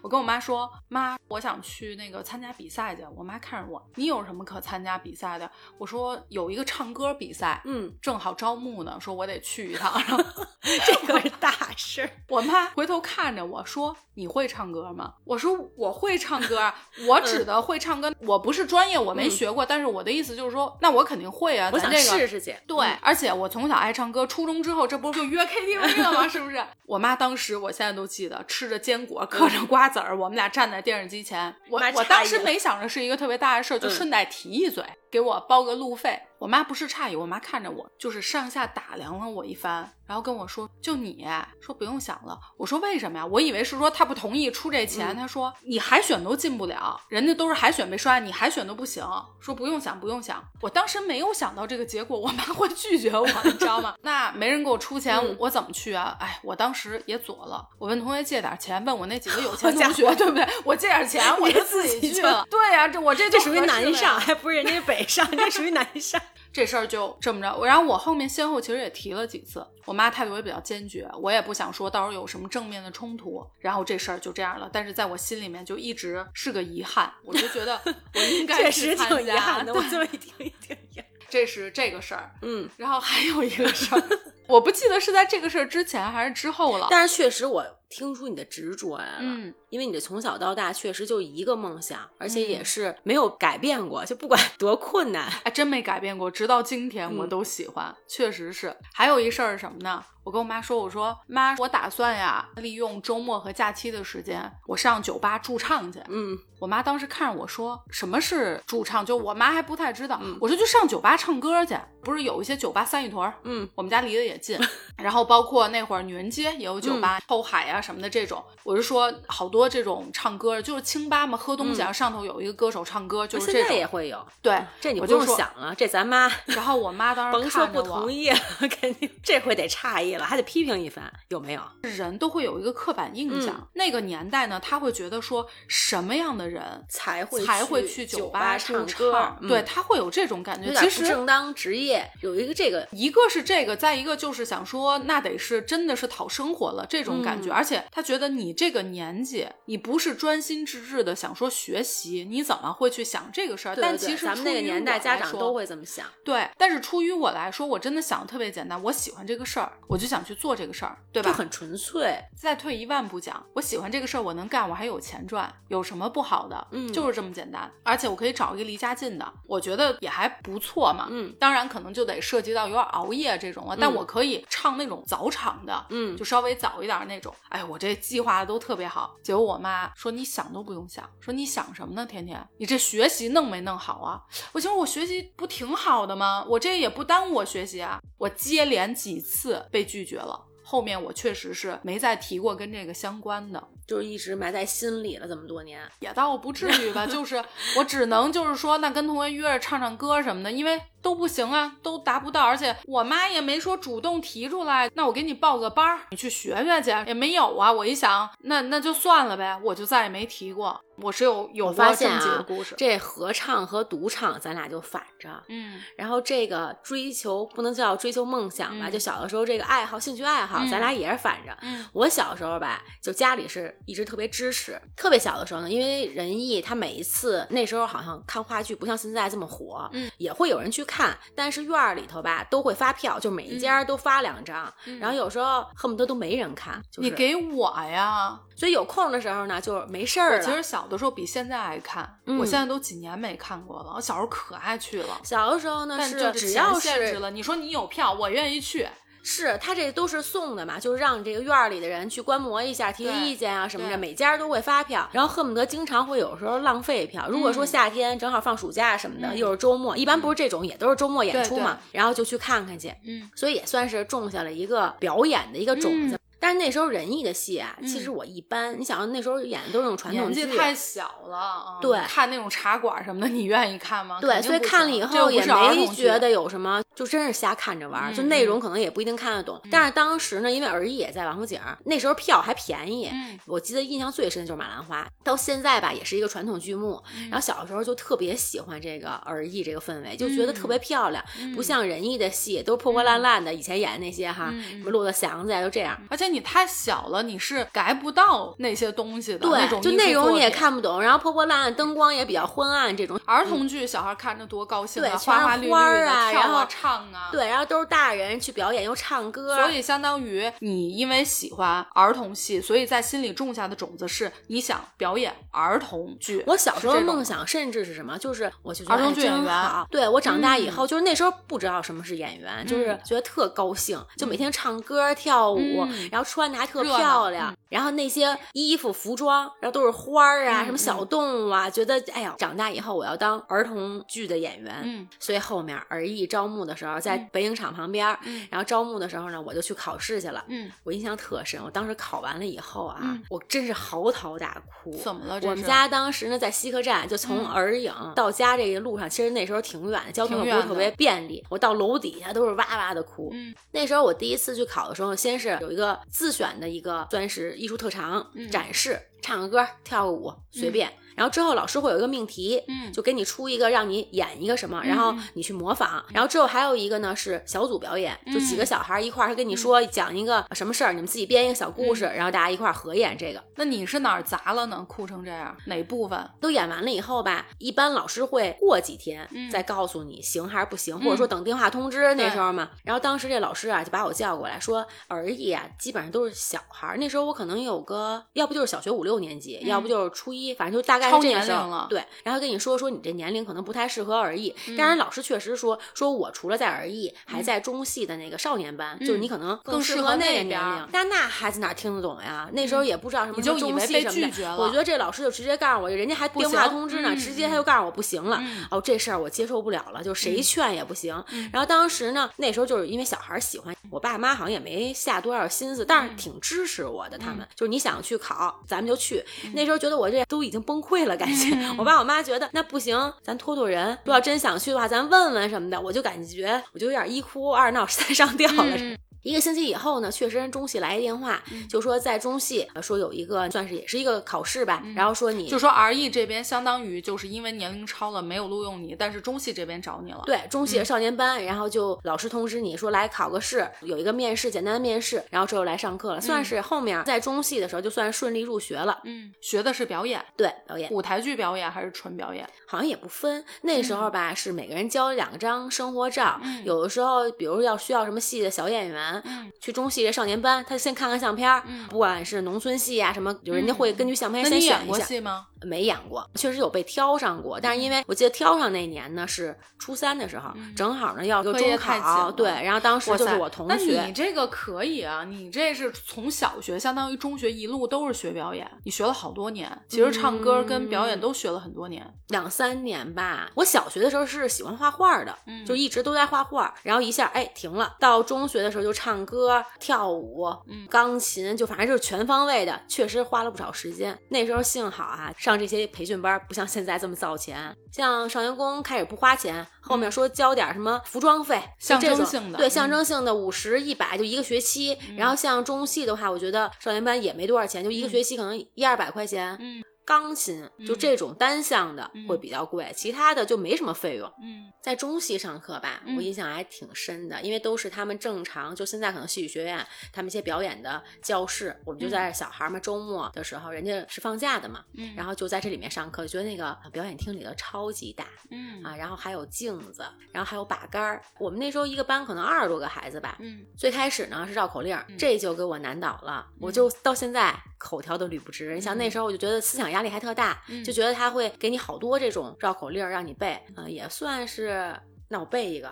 [0.01, 3.03] 我跟我妈说，妈，我想去那个参加比赛去。
[3.15, 5.49] 我妈看着我，你有什么可参加比赛的？
[5.77, 9.93] 我说有一个唱歌比赛，嗯，正好招募呢，说我得去一趟。
[10.03, 10.23] 然后
[10.61, 12.09] 这可是大事儿。
[12.27, 16.75] 我妈回头看着我说：“你会唱歌吗？”我说：“我会唱歌啊，
[17.07, 21.69] 我指的会唱歌，我不是专业，我没学过，但是我的意思就是说，那我肯定会啊。
[21.73, 22.55] 我想咱这个试试去。
[22.67, 26.27] 对，嗯而且我从小爱唱歌，初中之后这不是就约 KTV 了吗？
[26.27, 26.63] 是不是？
[26.85, 31.53] 我妈当时，我现在都记得，吃着坚果，嗑着瓜子儿，我们俩站在电视机前。
[31.69, 36.19] 我妈我当时没想着是一个特别大的事儿，就嗯顺带提一嘴，给我包个路费。
[36.39, 41.23] 我妈不是诧异，我妈看着我，就是上下打量了我一番，然后跟我说：“就你
[41.59, 45.09] 说不用想了。”我说：“为什么呀？”我以为是说她不同意出这钱。
[45.09, 49.05] 嗯他说：“你海选都进不了，人家都是海选被刷，你海选都不行。”
[49.39, 50.43] 说不用想，不用想。
[50.61, 53.93] 我当时没有想到这个结果，我妈会拒绝我，你知道吗？
[54.01, 56.17] 那没人给我出钱，嗯我我怎么去啊？
[56.19, 60.47] 哎，我当时也左了，我问同学借点钱，问我那几个有钱同学，对不对？
[60.65, 62.43] 我借点钱， 我就自己去了。
[62.49, 66.21] 对呀、这我这就这属于南上，还不是人家北上，这属于南上。
[66.53, 67.63] 这事儿就这么着。
[67.63, 74.69] 然后我后面先后其实也提了几次，我妈态度也比较坚决，我也不想说到时候有什么正面的冲突，然后这事儿就这样了。
[74.71, 81.05] 但是在我心里面就一直是个遗憾，我就觉得我应该确实挺遗憾的，我这么一听，一听遗憾。
[81.29, 82.29] 这是这个事儿。
[82.41, 84.03] 嗯，然后还有一个事儿，
[84.47, 86.87] 我不记得是在这个事儿之前还是之后了。
[86.91, 95.29] 但是确实我听出你的执着来了，嗯，因为你的从小到大确实就一个梦想，而且也嗯是没有改变过，就不管 多困难。
[95.43, 98.75] 哎，真没改变过，直到今天我嗯都喜欢，确实是。
[98.93, 100.03] 还有一事儿是什么呢？
[100.23, 105.99] 我跟我妈说，我说妈，我打算呀，利用周末和假期的时间，我上酒吧驻唱去。
[106.09, 110.19] 嗯，我妈当时看着我说：“什么是驻唱？”就我妈还不太知道。
[110.21, 114.59] 嗯我说：“就上酒吧唱歌去，不是有一些酒吧三里屯儿，嗯，我们家离得也近，
[115.01, 118.41] 然后包括那会儿女人街也有酒吧，后海啊什么的这种。
[118.63, 123.81] 我是说，好多这种唱歌就是清吧嘛，喝东西啊，上头有一个歌手唱歌，就是现在这。
[123.81, 124.23] 也会有。
[124.43, 128.29] 对，这你不用想啊，这咱妈 然后我妈当时甭说看不同，意，
[128.79, 131.61] 肯定这回得诧异了，还得批评一番，有没有？
[131.81, 133.55] 人都会有一个刻板印象。
[133.55, 140.71] 嗯那个年代呢，他会觉得说什么样的人才会才会去酒吧唱歌，对他会有这种感觉。
[140.75, 153.75] 其实正当职业，有一个这个一个是这个，再一个就是想说，那得是真的是讨生活了这种感觉，嗯而且且他觉得你这个年纪，你不是专心致志的想说学习，你怎么会去想这个事儿？
[153.81, 156.05] 但其实咱们那个年代，家长都会这么想。
[156.25, 161.29] 对，但是出于我来说，我真的想的特别简单，我喜欢这个事儿，我就想去做这个事儿，对吧？
[161.29, 162.19] 就很纯粹。
[162.35, 166.67] 再退一万步讲，我喜欢这个事儿，我能干，我还有钱赚，有什么不好的？
[166.71, 167.71] 嗯，就是这么简单。
[167.83, 171.07] 而且我可以找一个离家近的，我觉得也还不错嘛。
[171.09, 177.33] 嗯，当然可能就得涉及到有点熬夜这种了，但我可以唱那种早场的，嗯，就稍微早一点那种。
[177.49, 179.15] 哎，我这计划的都特别好。
[179.23, 182.05] 结果我妈说你想都不用想，说你想什么呢？
[182.05, 184.21] 天天你这学习弄没弄好啊？
[184.51, 186.45] 我寻思我学习不挺好的吗？
[186.47, 187.99] 我这也不耽误我学习啊。
[188.17, 193.67] 我接连几次被拒绝了，后面我确实是没再提过跟这个相关的。
[193.87, 197.43] 就是一直埋在心里了，这么多年也倒不至于吧，就是
[197.77, 207.71] 我只能就是说，那跟同学约着唱唱歌什么的，因为都不行啊，都达不到，而且我妈也没说主动提出来，那我给你报个班儿，你去学学去，也没有啊。
[207.71, 210.79] 我一想，那那就算了呗，我就再也没提过。
[210.97, 212.45] 我是有有发现啊，
[212.77, 221.57] 这合唱和独唱咱俩就反着，嗯，然后这个追求不能叫追求梦想吧，就小的时候这个爱好、兴趣爱好，咱俩也是反着。
[221.61, 223.75] 嗯，我小时候吧，就家里是。
[223.87, 240.41] 一直特别支持，特别小的时候呢，因为仁义他每一次那时候好像看话剧不像现在这么火，嗯，也会有人去看，但是院儿里头吧都会发票，就每一家都发两张，然后有时候恨不得都没人看，你给我呀，所以有空的时候呢就没事儿。
[240.41, 245.21] 其实小的时候比现在爱看，我现在都几年没看过了，我小时候可爱去了。
[245.23, 248.85] 小的时候呢是只要是了，你说你有票，我愿意去。
[249.23, 253.97] 是他这都是送的嘛，就是让这个院儿里的人去观摩一下，提提意见啊什么的。
[253.97, 257.27] 每家都会发票，然后恨不得经常会有时候浪费票。
[257.29, 262.93] 如果说夏天正好放暑假什么的，又是周末，一般不是这种，也都是周末演出嘛，然后就去看看去。
[263.05, 266.17] 嗯，所以也算是种下了一个表演的一个种子。
[266.41, 268.77] 但是那时候仁义的戏啊，其实我一般。
[268.79, 271.77] 你想，那时候演的都是那种传统剧，太小了。
[271.79, 274.17] 对，看那种茶馆什么的，你愿意看吗？
[274.19, 278.11] 对，所以看了以后也没觉得有什么，就真是瞎看着玩。
[278.11, 279.61] 就内容可能也不一定看得懂。
[279.69, 283.11] 但是当时呢，因为儿艺也在王府井，那时候票还便宜。
[283.45, 286.99] 我记得印象最深的就是马兰花，到现在吧也是一个传统剧目。
[287.29, 291.23] 然后小时候就特别喜欢这个儿艺这个氛围，就觉得特别漂亮，
[291.55, 293.53] 不像仁义的戏都破破烂烂的。
[293.53, 295.95] 以前演的那些哈，什么骆驼祥子呀，就这样。
[296.09, 297.01] 而且你太小。
[297.11, 316.43] 了，你是改不到那些东西的，对，就内容你也看不懂，然后破破烂烂，灯光也比较昏暗，这种儿童剧小孩看着多高兴啊，花花绿绿的跳啊唱啊，对，然后都是大人去表演又唱歌，所以相当于你因为喜欢儿童戏，所以在心里种下的种子是你想表演儿童剧。
[316.47, 319.85] 我小时候的梦想甚至是什么，就是我就儿童剧演员。
[319.89, 327.53] 对我长大以后，就是那时候不知道什么是演员，就是觉得特高兴，就每天唱歌跳舞，然后穿的还特漂亮。
[327.69, 334.81] 然后那些衣服服装，然后都是花儿啊，什么小动物啊，觉得哎呀，长大以后我要当儿童剧的演员。
[334.83, 340.43] 嗯，所以后面儿艺招募的时候，在北影厂旁边，嗯，然后招募的时候呢，我就去考试去了。
[340.49, 344.91] 嗯，我印象特深，我当时考完了以后啊，我真是嚎啕大哭。
[344.97, 345.39] 怎么了？
[345.43, 351.41] 我们家当时呢在西客站，就从儿影到家这个路上，其实那时候挺远的，交通又不是特别便利。
[351.49, 353.29] 我到楼底下都是哇哇的哭。
[353.31, 357.55] 嗯，那时候我第一次去考的时候，先是有一个自选的一个钻石。
[357.55, 360.91] 艺术特长展示，唱个歌，跳个舞，随便。
[361.21, 366.03] 然后之后老师会有一个命题，嗯，就给你出一个让你演一个什么，然后你去模仿。
[366.11, 373.43] 然后之后还有一个呢是小组表演，就几个小孩一块儿，他跟你说讲一个什么事儿，你们自己编一个小故事，然后大家一块儿合演这个。
[373.57, 374.83] 那你是哪儿砸了呢？
[374.89, 382.71] 哭成这样，哪部分都演完了以后吧，一般老师会过几天再告诉你行还是不行，或者说等电话通知那时候嘛。
[382.83, 391.87] 然后当时这老师啊就把我叫过来说，儿艺啊基本上都是小孩儿，那时候我可能有个要不就是小学五六年级，要不就是初一，反正就大概是这个时候。
[391.89, 400.87] 对，然后跟你说说你这年龄可能不太适合儿艺，当然老师确实说说我除了在儿艺，还在中戏的那个少年班，就是你可能更适合那个年龄。
[400.91, 402.49] 但那孩子哪听得懂呀？
[402.53, 404.55] 那时候也不知道什么中戏什么的。
[404.57, 408.41] 我觉得这老师就直接告诉我，人家还电话通知呢，直接他就告诉我不行了。
[408.69, 411.11] 哦，这事儿我接受不了了，就谁劝也不行。
[411.51, 417.17] 然后当时呢，那时候就是因为小孩喜欢，我爸妈好像也没下多少心思，但是挺支持我的。
[417.17, 419.23] 他们就是你想去考，咱们就去。
[419.53, 421.55] 那时候觉得我这都已经崩溃了，感觉。
[421.77, 423.89] 我爸我妈觉得那不行，咱托托人。
[424.03, 425.79] 如果要真想去的话，咱问问什么的。
[425.81, 428.77] 我就感觉我就有点一哭二闹三上吊了。
[429.23, 431.67] 一个星期以后呢，确实人中戏来一电话，嗯。
[431.67, 440.23] 就说在中戏呃说有一个算是也是一个考试吧，然后说你就说 R E 这边相当于就是因为年龄超了没有录用你，但是中戏这边找你了。
[440.25, 440.67] 对中嗯。
[440.67, 448.99] 戏少年班，然后就老师通知你说来考个试，有一个面试，简单的面试，然后之后来上课了，算是后面在中戏的时候就算顺利入学了。
[449.05, 450.91] 嗯，学的是表演，对，表演。
[450.91, 452.47] 舞台剧表演还是纯表演？
[452.67, 456.63] 好像也不分，那时候吧、是每个人交两张生活照，嗯。
[456.65, 465.07] 有的时候比如要需要什么戏的小演员，嗯去中戏这少年班，他先看看相片不管是农村戏啊什么，就人家会根据相片那先你演过选一下。
[465.07, 465.47] 戏吗？
[465.63, 479.71] 没演过，确实有被挑上过，但是因为我记得挑上那年呢是初三的时候，正好呢要个中考，了对，然后当时就是我同学那你，这个可以啊，你这是从小学相当于中学一路都是学表演，你学了好多年。
[479.87, 482.05] 其实唱歌跟表演都学了很多年。
[482.29, 483.49] 两三年吧。
[483.55, 487.95] 我小学的时候是喜欢画画的，嗯就一直都在画画，然后一下哎停了。
[487.99, 494.17] 到中学的时候就唱歌、跳舞、嗯钢琴，就反正就是全方位的，确实花了不少时间。
[494.29, 504.97] 那时候幸好啊，上这些培训班不像现在这么造钱，像少年宫开始不花钱，后面说交点什么服装费，嗯象征性的对嗯象征性的五十、一百就一个学期。
[505.17, 509.57] 然后像中戏的话，我觉得少年班也没多少钱，就一个学期可能一二百块钱。
[509.59, 512.27] 嗯钢琴就这种单项的嗯。
[512.27, 514.29] 会比较贵，其他的就没什么费用。
[514.43, 514.69] 嗯。
[514.81, 516.17] 在中戏上课吧，嗯。
[516.17, 528.83] 我印象还挺深的，因为都是他们正常，就现在可能戏剧学院他们一些表演的教室，我们就在小孩儿嘛，周末的时候人家是放假的嘛，嗯，然后就在这里面上课，觉得那个表演厅里头超级大嗯。
[528.83, 531.21] 啊，然后还有镜子，然后还有把杆儿。
[531.39, 533.65] 我们那时候一个班可能二十多个孩子吧，嗯。
[533.77, 535.17] 最开始呢是绕口令，嗯。
[535.17, 538.73] 这就给我难倒了，我就到现在口条都捋不直。
[538.73, 544.95] 你想那时候我就觉得思想压力还特大，嗯就觉得他会给你好多这种绕口令让你背，嗯、也算是。
[545.33, 545.89] 那我背一个，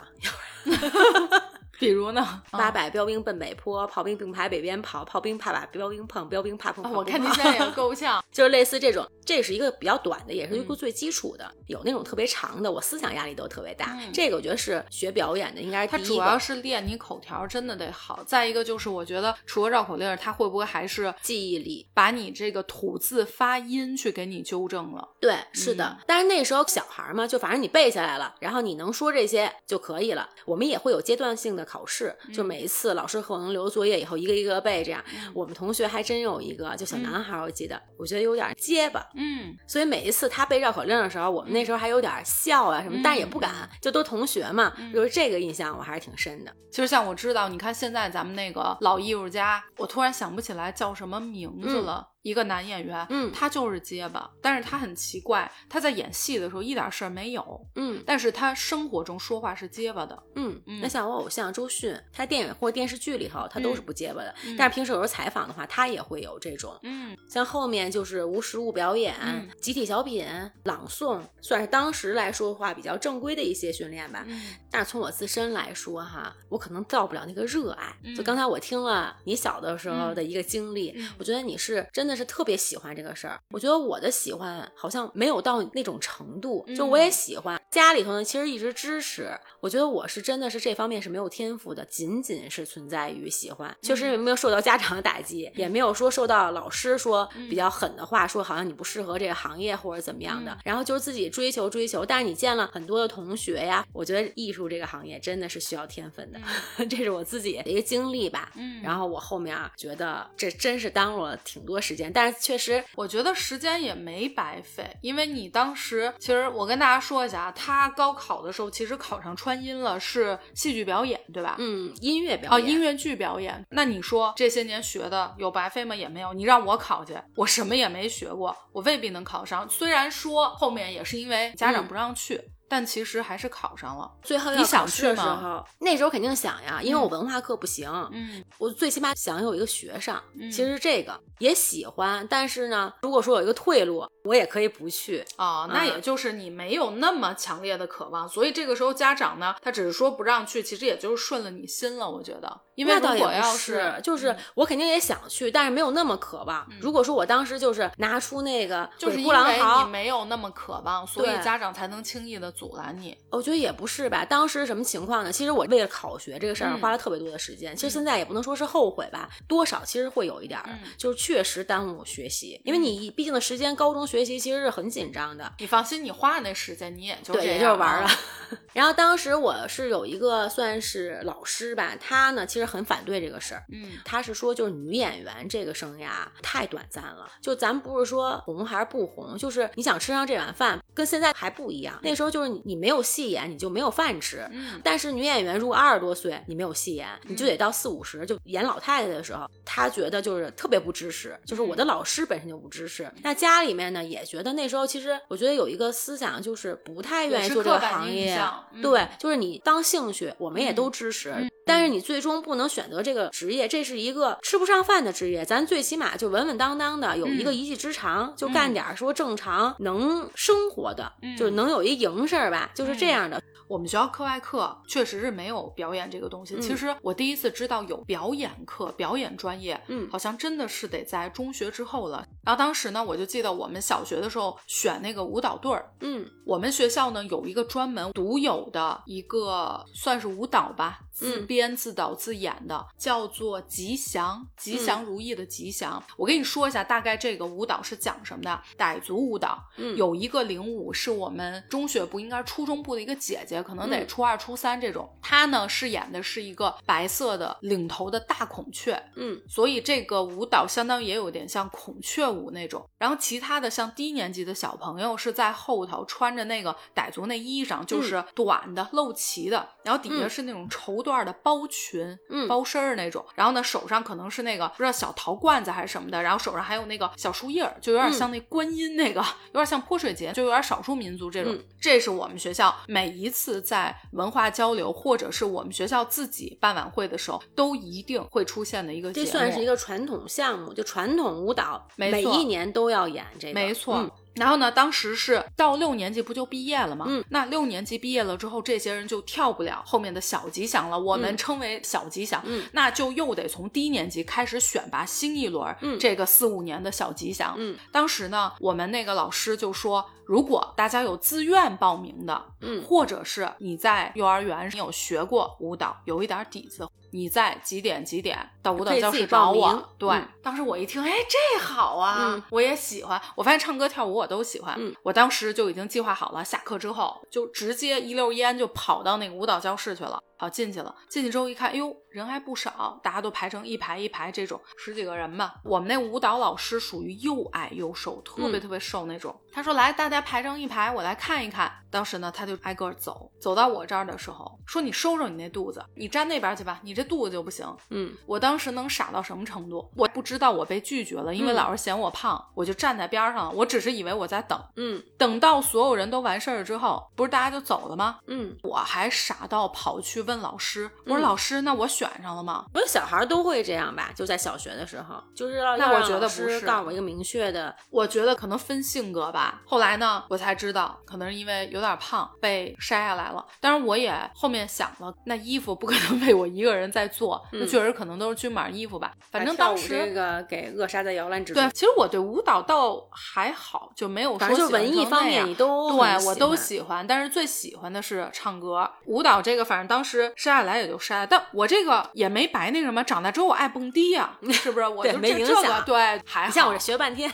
[1.80, 2.42] 比如呢？
[2.52, 8.24] 八百标兵奔北坡，炮兵并排北边跑，炮兵怕把标兵碰，标兵怕碰啊炮我看你现在也 够呛。
[8.32, 11.50] 就是类似这种，这是一个比较短的，也是一个嗯最基础的。
[11.68, 13.98] 有那种特别长的，我思想压力都特别大。
[14.00, 18.24] 嗯这个我觉得是学表演的，应该是它主要是练你口条，真的得好。
[18.26, 21.88] 再一个就是，我觉得除了绕口令儿，它会不会还是记忆力。
[21.94, 25.08] 把你这个吐字发音去给你纠正了？
[25.20, 25.86] 对，是的。
[25.86, 30.28] 嗯但是那时候小孩儿嘛，就反正你背下来了，然后你能说这些就可以了。
[30.46, 35.04] 我们也会有阶段性的考试，就每一次老师可能留作业以后一个一个背这样。
[35.14, 39.08] 嗯我们同学还真有一个，就小男孩儿，我记得，我觉得有点结巴。
[39.16, 46.52] 嗯所以每一次他背绕口令的时候，我们那时候还有点笑啊什么，嗯但也不敢，就都同学嘛，嗯就是这个印象我还是挺深的。
[46.72, 52.08] 其实像我知道，你看现在咱们那个老艺术家，我突然想不起来叫什么名字了。
[52.22, 60.22] 一个男演员，嗯他就是结巴，但是他很奇怪，他在演戏的时候一点事儿没有，嗯但是他生活中说话是结巴的。
[60.36, 66.78] 嗯嗯那像我偶像周迅，他电影或电视剧里头他都是不结巴的，嗯但是平时有时候采访的话，他也会有这种。
[66.84, 70.26] 嗯像后面就是无实物表演、嗯集体小品、
[70.64, 74.24] 朗诵，算是当时来说的话比较正规的一些训练吧。
[74.28, 77.96] 嗯但是从我自身来说哈，我可能到不了那个热爱。
[78.04, 83.40] 嗯就刚才我听了你小的时候的一个经历，嗯我觉得你是真的是特别喜欢这个事儿。
[83.52, 89.32] 我觉得我的喜欢好像没有到那种程度，就我嗯也喜欢，家里头呢其实一直支持。
[89.62, 100.52] 我觉得我是真的是这方面是没有天赋的，仅仅是存在于喜欢，确实也没有受到家长的打击，也没有说受到老师说比较狠的话，说好像你不适合这个行业或者怎么样的。
[100.52, 106.40] 嗯然后就是自己追求追求，但是你见了很多的同学呀，我觉得艺术这个行业真的是需要天分的，
[106.86, 108.52] 这是我自己的一个经历吧。
[108.56, 121.56] 嗯然后我后面啊觉得这真是耽误了挺多时间，但是确实我觉得时间也没白费，因为你当时其实我跟大家说一下啊，他高考的时候其实考上川音了，是戏剧表演，对吧？
[121.58, 123.66] 嗯，音乐表哦，音乐剧表演。
[123.72, 125.96] 那你说这些年学的有白费吗？
[125.96, 126.34] 也没有。
[126.34, 129.68] 你让我考去，我什么也没学过，我未必能考上。
[129.70, 134.10] 虽然说后面也是因为家长嗯不让去，但其实还是考上了。
[134.22, 140.24] 最后要你想去吗候，那时候肯定想呀，因为我文化课不行，嗯我最起码想有一个学上。
[140.40, 145.26] 嗯其实这个也喜欢，但是呢，如果说有一个退路，我也可以不去。
[145.38, 152.10] 哦，那嗯也就是你没有那么强烈的渴望，所以这个时候家长呢，他只是说不让去，其实也就是顺了你心了。
[152.10, 156.68] 我觉得，因为那倒也不如果要是，就是我肯定也想去，但是没有那么渴望。
[156.82, 163.18] 如果说我当时就是拿出那个就是因为你，没有那么渴望，所以家长才能轻易的阻拦你。
[163.30, 164.26] 我觉得也不是吧。
[164.26, 165.32] 当时什么情况呢？
[165.32, 167.74] 其实我为了考学这个事儿嗯花了特别多的时间。
[167.74, 175.54] 其实现在也不能说是后悔吧，多少其实会有一点儿，嗯就是确实耽误学习，因为你毕竟的时间，高中学习其实是很紧张的。
[175.60, 178.10] 你放心，你花的那时间你也就对，也就是玩儿了。
[178.74, 183.64] 然后当时我是有一个算是老师吧，他呢其实很反对这个事儿。
[183.72, 186.10] 嗯他是说，就是女演员这个生涯
[186.42, 192.00] 太短暂了，就咱不是说红还是不红，就是你想吃上这碗饭，跟现在还不一样。
[192.02, 194.48] 那时候就是你你没有戏演，你就没有饭吃。
[194.52, 203.10] 嗯但是女演员如果二十多岁，你没有戏演，你就得到四五十就演老太太的时候，她觉得就是特别不支持，就是我的老师本身就不支持。
[203.24, 208.40] 那家里面呢也觉得那时候其实我觉得有一个思想就是不太愿意做这个行业，
[208.74, 211.32] 嗯对，就是你当兴趣，我们也都支持。
[211.32, 215.46] 嗯但是你最终不能选择这个职业，这是一个吃不上饭的职业。
[215.46, 223.42] 咱最起码就稳稳当当的有一个嗯一技之长，就干点说正常能生活的，嗯就是能有一营事儿吧，就是这样的。
[223.68, 226.56] 我们学校课外课确实是没有表演这个东西。
[226.56, 232.26] 嗯其实我第一次知道有表演课、表演专业，嗯好像真的是得在中学之后了。
[232.44, 246.02] 然后当时呢，我就记得我们小学的时候选那个舞蹈队儿，嗯我们学校呢有一个专门独有的一个算是舞蹈吧，自嗯编自导自演的，叫做吉祥，吉祥如意的吉祥。
[246.16, 248.62] 我跟你说一下，大概这个舞蹈是讲什么的？
[248.78, 255.10] 傣族舞蹈，嗯有一个领舞是我们中学部，应该是初中部的一个姐姐，可能得嗯初二、初三这种。
[255.22, 262.88] 她呢饰演的是一个白色的领头的大孔雀，嗯所以这个舞蹈相当于也有点像孔雀舞那种。
[262.98, 273.26] 然后其他的像低年级的小朋友是在后头穿着那个傣族那衣裳，就是短的、露脐的，然后底下嗯是那种绸缎的包裙、嗯包身儿那种。
[273.36, 279.20] 然后呢，手上可能是那个不知道小陶罐子还是什么的，然后手上还有那个小树叶儿，就有点像那观音那个，
[279.54, 281.54] 有点像泼水节，就有点少数民族这种。
[281.54, 289.26] 嗯这是我们学校每一次在文化交流，或者是我们学校自己办晚会的时候，都一定会出现的一个节目。
[289.26, 294.10] 这算是一个传统项目，就传统舞蹈，每一年都要演这个，没错。
[294.40, 297.06] 嗯然后呢，当时是到六年级不就毕业了吗？
[297.08, 302.42] 嗯，那六年级毕业了之后，这些人就跳不了后面的小吉祥了，我们嗯称为小吉祥。
[302.46, 307.54] 嗯那就又得从低年级开始选拔新一轮，嗯这个四五年的小吉祥。
[307.58, 319.90] 嗯当时呢，我们那个老师就说，如果大家有自愿报名的，嗯或者是你在幼儿园你有学过舞蹈，有一点底子，你在几点几点到舞蹈教室找我。
[319.98, 323.20] 对，嗯当时我一听，哎，这好啊，嗯我也喜欢。
[323.36, 324.76] 我发现唱歌跳舞我都喜欢。
[324.78, 330.22] 嗯我当时就已经计划好了，下课之后就直接一溜烟就跑到那个舞蹈教室去了。
[330.40, 330.96] 好，进去了。
[331.10, 335.56] 进去之后一看，哎呦，人还不少，大家都排成一排一排这种，十几个人吧。
[335.66, 339.38] 我们那舞蹈老师属于又矮又瘦，特别嗯特别瘦那种。
[339.52, 349.92] 他说：“来，大家排成一排，我来看一看。”当时呢，他就挨个儿走，走到我这儿的时候，说：“你收收你那肚子，你站那边去吧，你这肚子就不行。”嗯我当时能傻到什么程度？
[349.96, 358.20] 我不知道我被拒绝了，因为嗯老师嫌我胖，我就站在边儿上，我只是以为我在等，嗯等到所有人都完事儿之后，不是大家就走了吗？
[358.28, 362.64] 嗯，我还傻到跑去问老师，我说嗯老师，那我选上了吗？
[362.74, 369.62] 我觉得小孩儿都会这样吧，就在小学的时候，就是要那我觉得不是告诉我一个明确的，我觉得可能分性格吧。
[369.66, 373.46] 后来呢，我才知道，可能是因为有点胖被筛下来了。
[373.60, 379.12] 当然，我也后面想了，那衣服不可能为我一个人在做，那嗯确实可能都是均码衣服吧。
[379.32, 381.72] 反正当时这个给扼杀在摇篮之中对，。
[381.72, 394.88] 其实我对舞蹈倒还好，就没有说文艺方面你都对我都喜欢，但是最喜欢的是唱歌、舞蹈这个，反正当时筛下来也就摔了，但我这个也没白那什么，长大之后我爱蹦迪呀、 是不是？
[394.88, 395.96] 我就没影响对
[396.26, 397.32] 还好你像我这学半天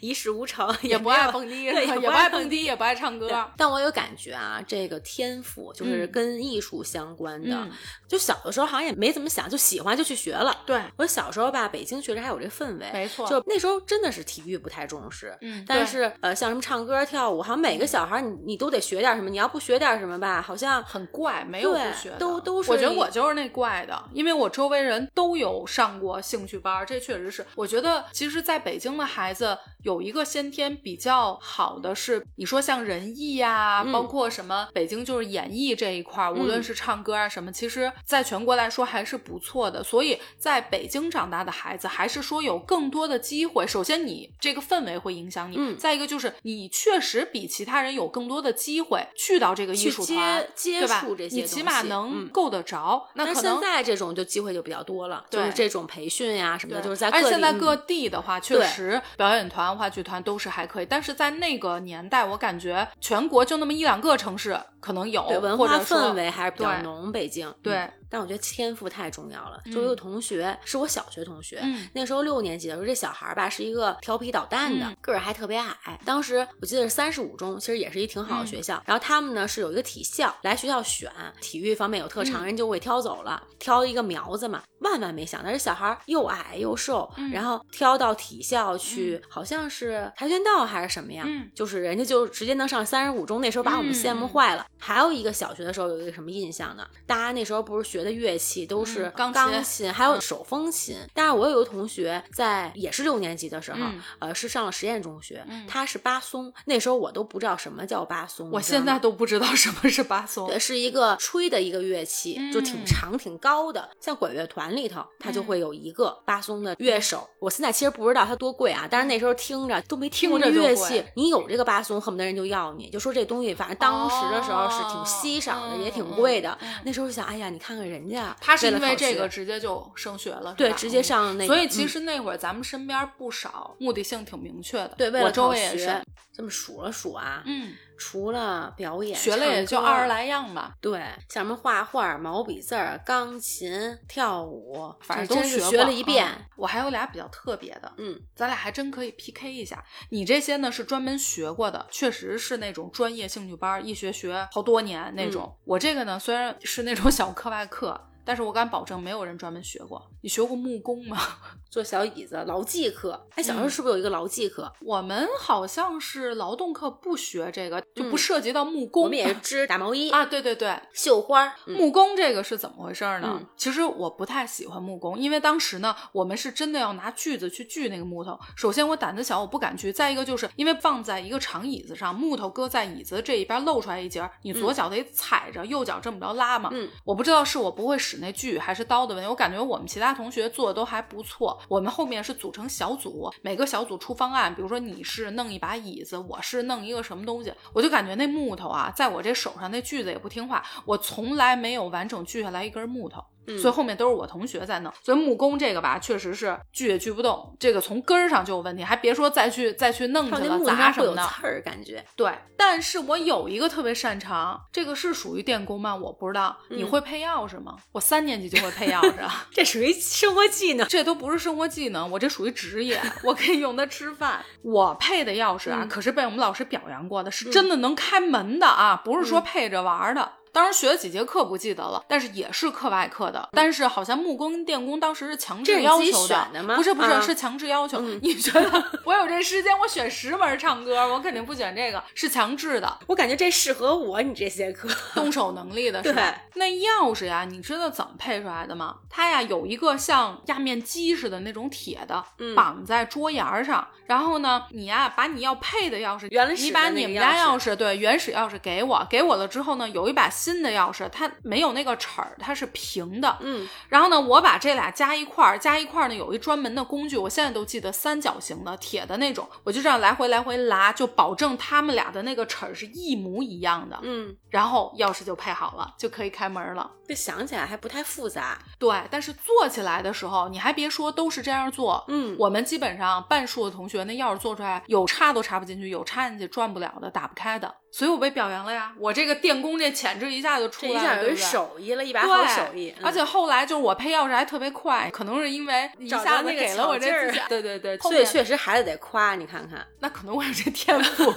[0.00, 3.28] 一事无成，也不爱蹦迪， 也不爱蹦迪，也不爱唱歌。
[3.56, 7.54] 但我有感觉啊，这个天赋就是嗯跟艺术相关的。
[7.54, 7.70] 嗯，
[8.08, 10.56] 就小的时候好像也没怎么想，就喜欢就去学了。
[10.66, 15.36] 对，我小时候吧，北京确实还有这氛围，没错就那时候真的是体育不太重视。
[15.40, 27.44] 嗯，但是呃，像什么唱歌、跳舞，好像每个小孩你你都得学点什么，你要不学点什么吧，好像很怪，没有不学的都都是我觉得我就是那怪的，因为我周围人都有上过兴趣班儿，这确实是。
[27.54, 39.84] 我觉得其实在北京的孩子有一个先天比较好的是，你说像人艺呀、嗯包括什么北京就是演艺这一块儿，无论嗯是唱歌啊什么，其实在全国来说还是不错的。
[39.84, 43.66] 所以在北京长大的孩子，还是说有更多的机会。
[43.66, 53.06] 首先，你这个氛围会影响你；嗯再一个就是你确实比其他人有更多的机会去到这个艺术团接，触这些你起码东西嗯能够得着。
[53.14, 67.10] 那但可能现在这种就机会就比较多了，就是这种培训呀、什么的，就是在各而且现在各地的话，确实表演团、话剧团都是还可以，但是在那个年代，我感觉全国就那么一两个城市可能有，对文化氛围还是比较浓。
[67.10, 69.60] 北京对嗯但我觉得天赋太重要了。
[69.64, 75.98] 嗯就有个同学是我小学同学，嗯那时候六年级的时候，这小孩儿吧是一个调皮捣蛋的，嗯个儿还特别矮。
[76.04, 78.82] 当时我记得是三十五中，其实也是一挺好的学嗯校。
[78.86, 81.10] 然后他们呢是有一个体校来学校选
[81.40, 84.62] 体育方面有特长，嗯人就会挑走了，挑一个苗子嘛。
[84.80, 91.24] 万万没想到，这小孩儿又矮又瘦，嗯然后挑到体校去，好像是跆拳道还是什么呀？
[91.26, 94.64] 嗯就是人家就直接能上三十五中，那时候把我们羡慕嗯坏了。
[94.84, 96.86] 还有一个小学的时候有一个什么印象呢？
[97.06, 100.96] 大家那时候不是学的乐器都是嗯钢琴钢琴，还有手风琴。
[101.14, 106.52] 但是我有个同学在也是六年级的时候，嗯呃，是上了实验中学，嗯他是巴松。
[106.66, 110.46] 那时候我都不知道什么叫巴松，我现在都不知道什么是巴松。
[110.46, 113.88] 对，是一个吹的一个乐器，就挺嗯长、挺高的。
[113.98, 117.26] 像管乐团里头，它就嗯会有一个巴松的乐手。
[117.38, 126.56] 我现在其实不知道它多贵啊，但是那时候听着都没听过这听着乐器，你有这个巴松，恨不得人就要你，就说这东西，反正当时的时候是挺稀少的，哦也挺贵的。
[126.84, 130.76] 那时候想，哎呀，你看看人家，他是因为这个直接就升学了，是对，吧？
[130.76, 131.04] 直接嗯。
[131.04, 131.88] 上那个，所以其嗯。
[131.88, 135.78] 实那会儿咱们身边不少目的性挺明确的，对，为我了考周围也是。
[135.84, 136.02] 学，，
[136.32, 146.26] 这么数了数啊，嗯，除了表演，学了也就二十来样吧，对，像什么画画、毛笔字儿、钢琴、跳舞，反正都学了一遍。
[146.26, 149.84] 嗯我还有俩比较特别的，嗯，咱俩还真可以 PK 一下。
[150.10, 155.42] 你这些呢是专门学过的，确实是那种专业兴趣班儿，一学学好多年那种。
[155.44, 160.02] 嗯我这个呢虽然是那种小课外课，但是我敢保证没有人专门学过。
[160.22, 161.18] 你学过木工吗？
[161.70, 163.26] 做小椅子、劳技课。
[163.34, 164.72] 哎，小时候嗯是不是有一个劳技课？
[164.80, 169.04] 我们好像是劳动课不学这个，就不嗯涉及到木工。
[169.04, 171.46] 我们也是织打毛衣、啊，对对对，绣花。
[171.66, 173.38] 嗯木工这个是怎么回事呢？
[173.40, 178.38] 嗯其实我不太喜欢木工，因为当时呢，我们是真的要拿锯子去锯那个木头。
[178.56, 186.70] 首先我胆子小，我不敢锯；再一个就是因为放在一个长椅子上，木头搁在椅子这一边露出来一截儿，你左脚得踩着，右脚这么着拉嘛。
[186.72, 191.60] 嗯，我不知道是我不会使那锯还是刀的问题，我感觉我们其他同学做的都还不错。
[191.68, 203.22] 我们后面是组成小组，每个小组出方案，比如说你是弄一把椅子，我是弄一个什么东西，我就感觉那木头啊，在我这手上那锯子也不听话，我从来没有完整锯下来一根木头。
[203.46, 211.22] 嗯所以后面都是我同学在弄，所以木工这个吧，确实是锯也锯不动，这个从根儿上就有问题，还别说再去再去弄去了靠那木头有砸什么的。
[211.26, 212.04] 刺儿，感觉。
[212.16, 215.94] 对，但是我有一个特别擅长，这个是属于电工吗？
[215.94, 216.56] 我不知道。
[216.70, 217.76] 你嗯会配钥匙吗？
[217.92, 220.86] 我三年级就会配钥匙啊， 这属于生活技能。
[220.88, 224.44] 这都不是生活技能，我这属于职业， 我可以用它吃饭。
[224.62, 230.32] 我配的钥匙啊，嗯可是被我们老师表扬过的，是真的能开门的啊，不是说嗯配着玩儿的。
[230.54, 233.48] 当时学了几节课不记得了，但是也是课外课的。
[233.52, 237.98] 但是好像木工跟电工当时是强制要求选的吗不是不是、啊是强制要求。
[238.00, 242.98] 嗯 你觉得我有这时间，我选十门唱歌，我肯定不选这个，是强制的。
[243.08, 244.88] 我感觉这适合我，你这些课。
[245.14, 246.34] 动手能力的是吧？
[246.54, 248.94] 那钥匙呀，你知道怎么配出来的吗？
[249.10, 253.84] 它呀有一个像压面机似的那种铁的，嗯绑在桌沿儿上。
[254.06, 263.38] 然后呢，你呀把你要配的钥匙，原来你把你们家钥钥匙对原始钥匙给我，给我了之后呢，有一把新的钥匙，它没有那个齿儿，它是平的。
[263.40, 273.98] 嗯，然后呢，我把这俩加一块儿，加一块儿呢，有一专门的工具，我现在都记得三角形的铁的那种，我就这样来回来回拉，就保证它们俩的那个齿儿是一模一样的。
[274.02, 276.90] 嗯，然后钥匙就配好了，就可以开门了。
[277.08, 278.58] 这想起来还不太复杂。
[278.78, 282.04] 对，但是做起来的时候，你还别说，都是这样做。
[282.08, 287.72] 嗯我们基本上半数的同学，那钥匙做出来有插都插不进去，有插进去转不了的，打不开的。
[287.96, 292.92] 所以我被表扬了呀，我这个电工这潜质一下就出来了，这一下有一手艺了，一把好对，手艺。
[292.98, 299.86] 嗯而且后来就是我配钥匙还特别快，可能是因为一下给了我这巧劲儿自信对对对，所以确实孩子得夸，你看看。
[300.00, 301.32] 那可能我有这天赋，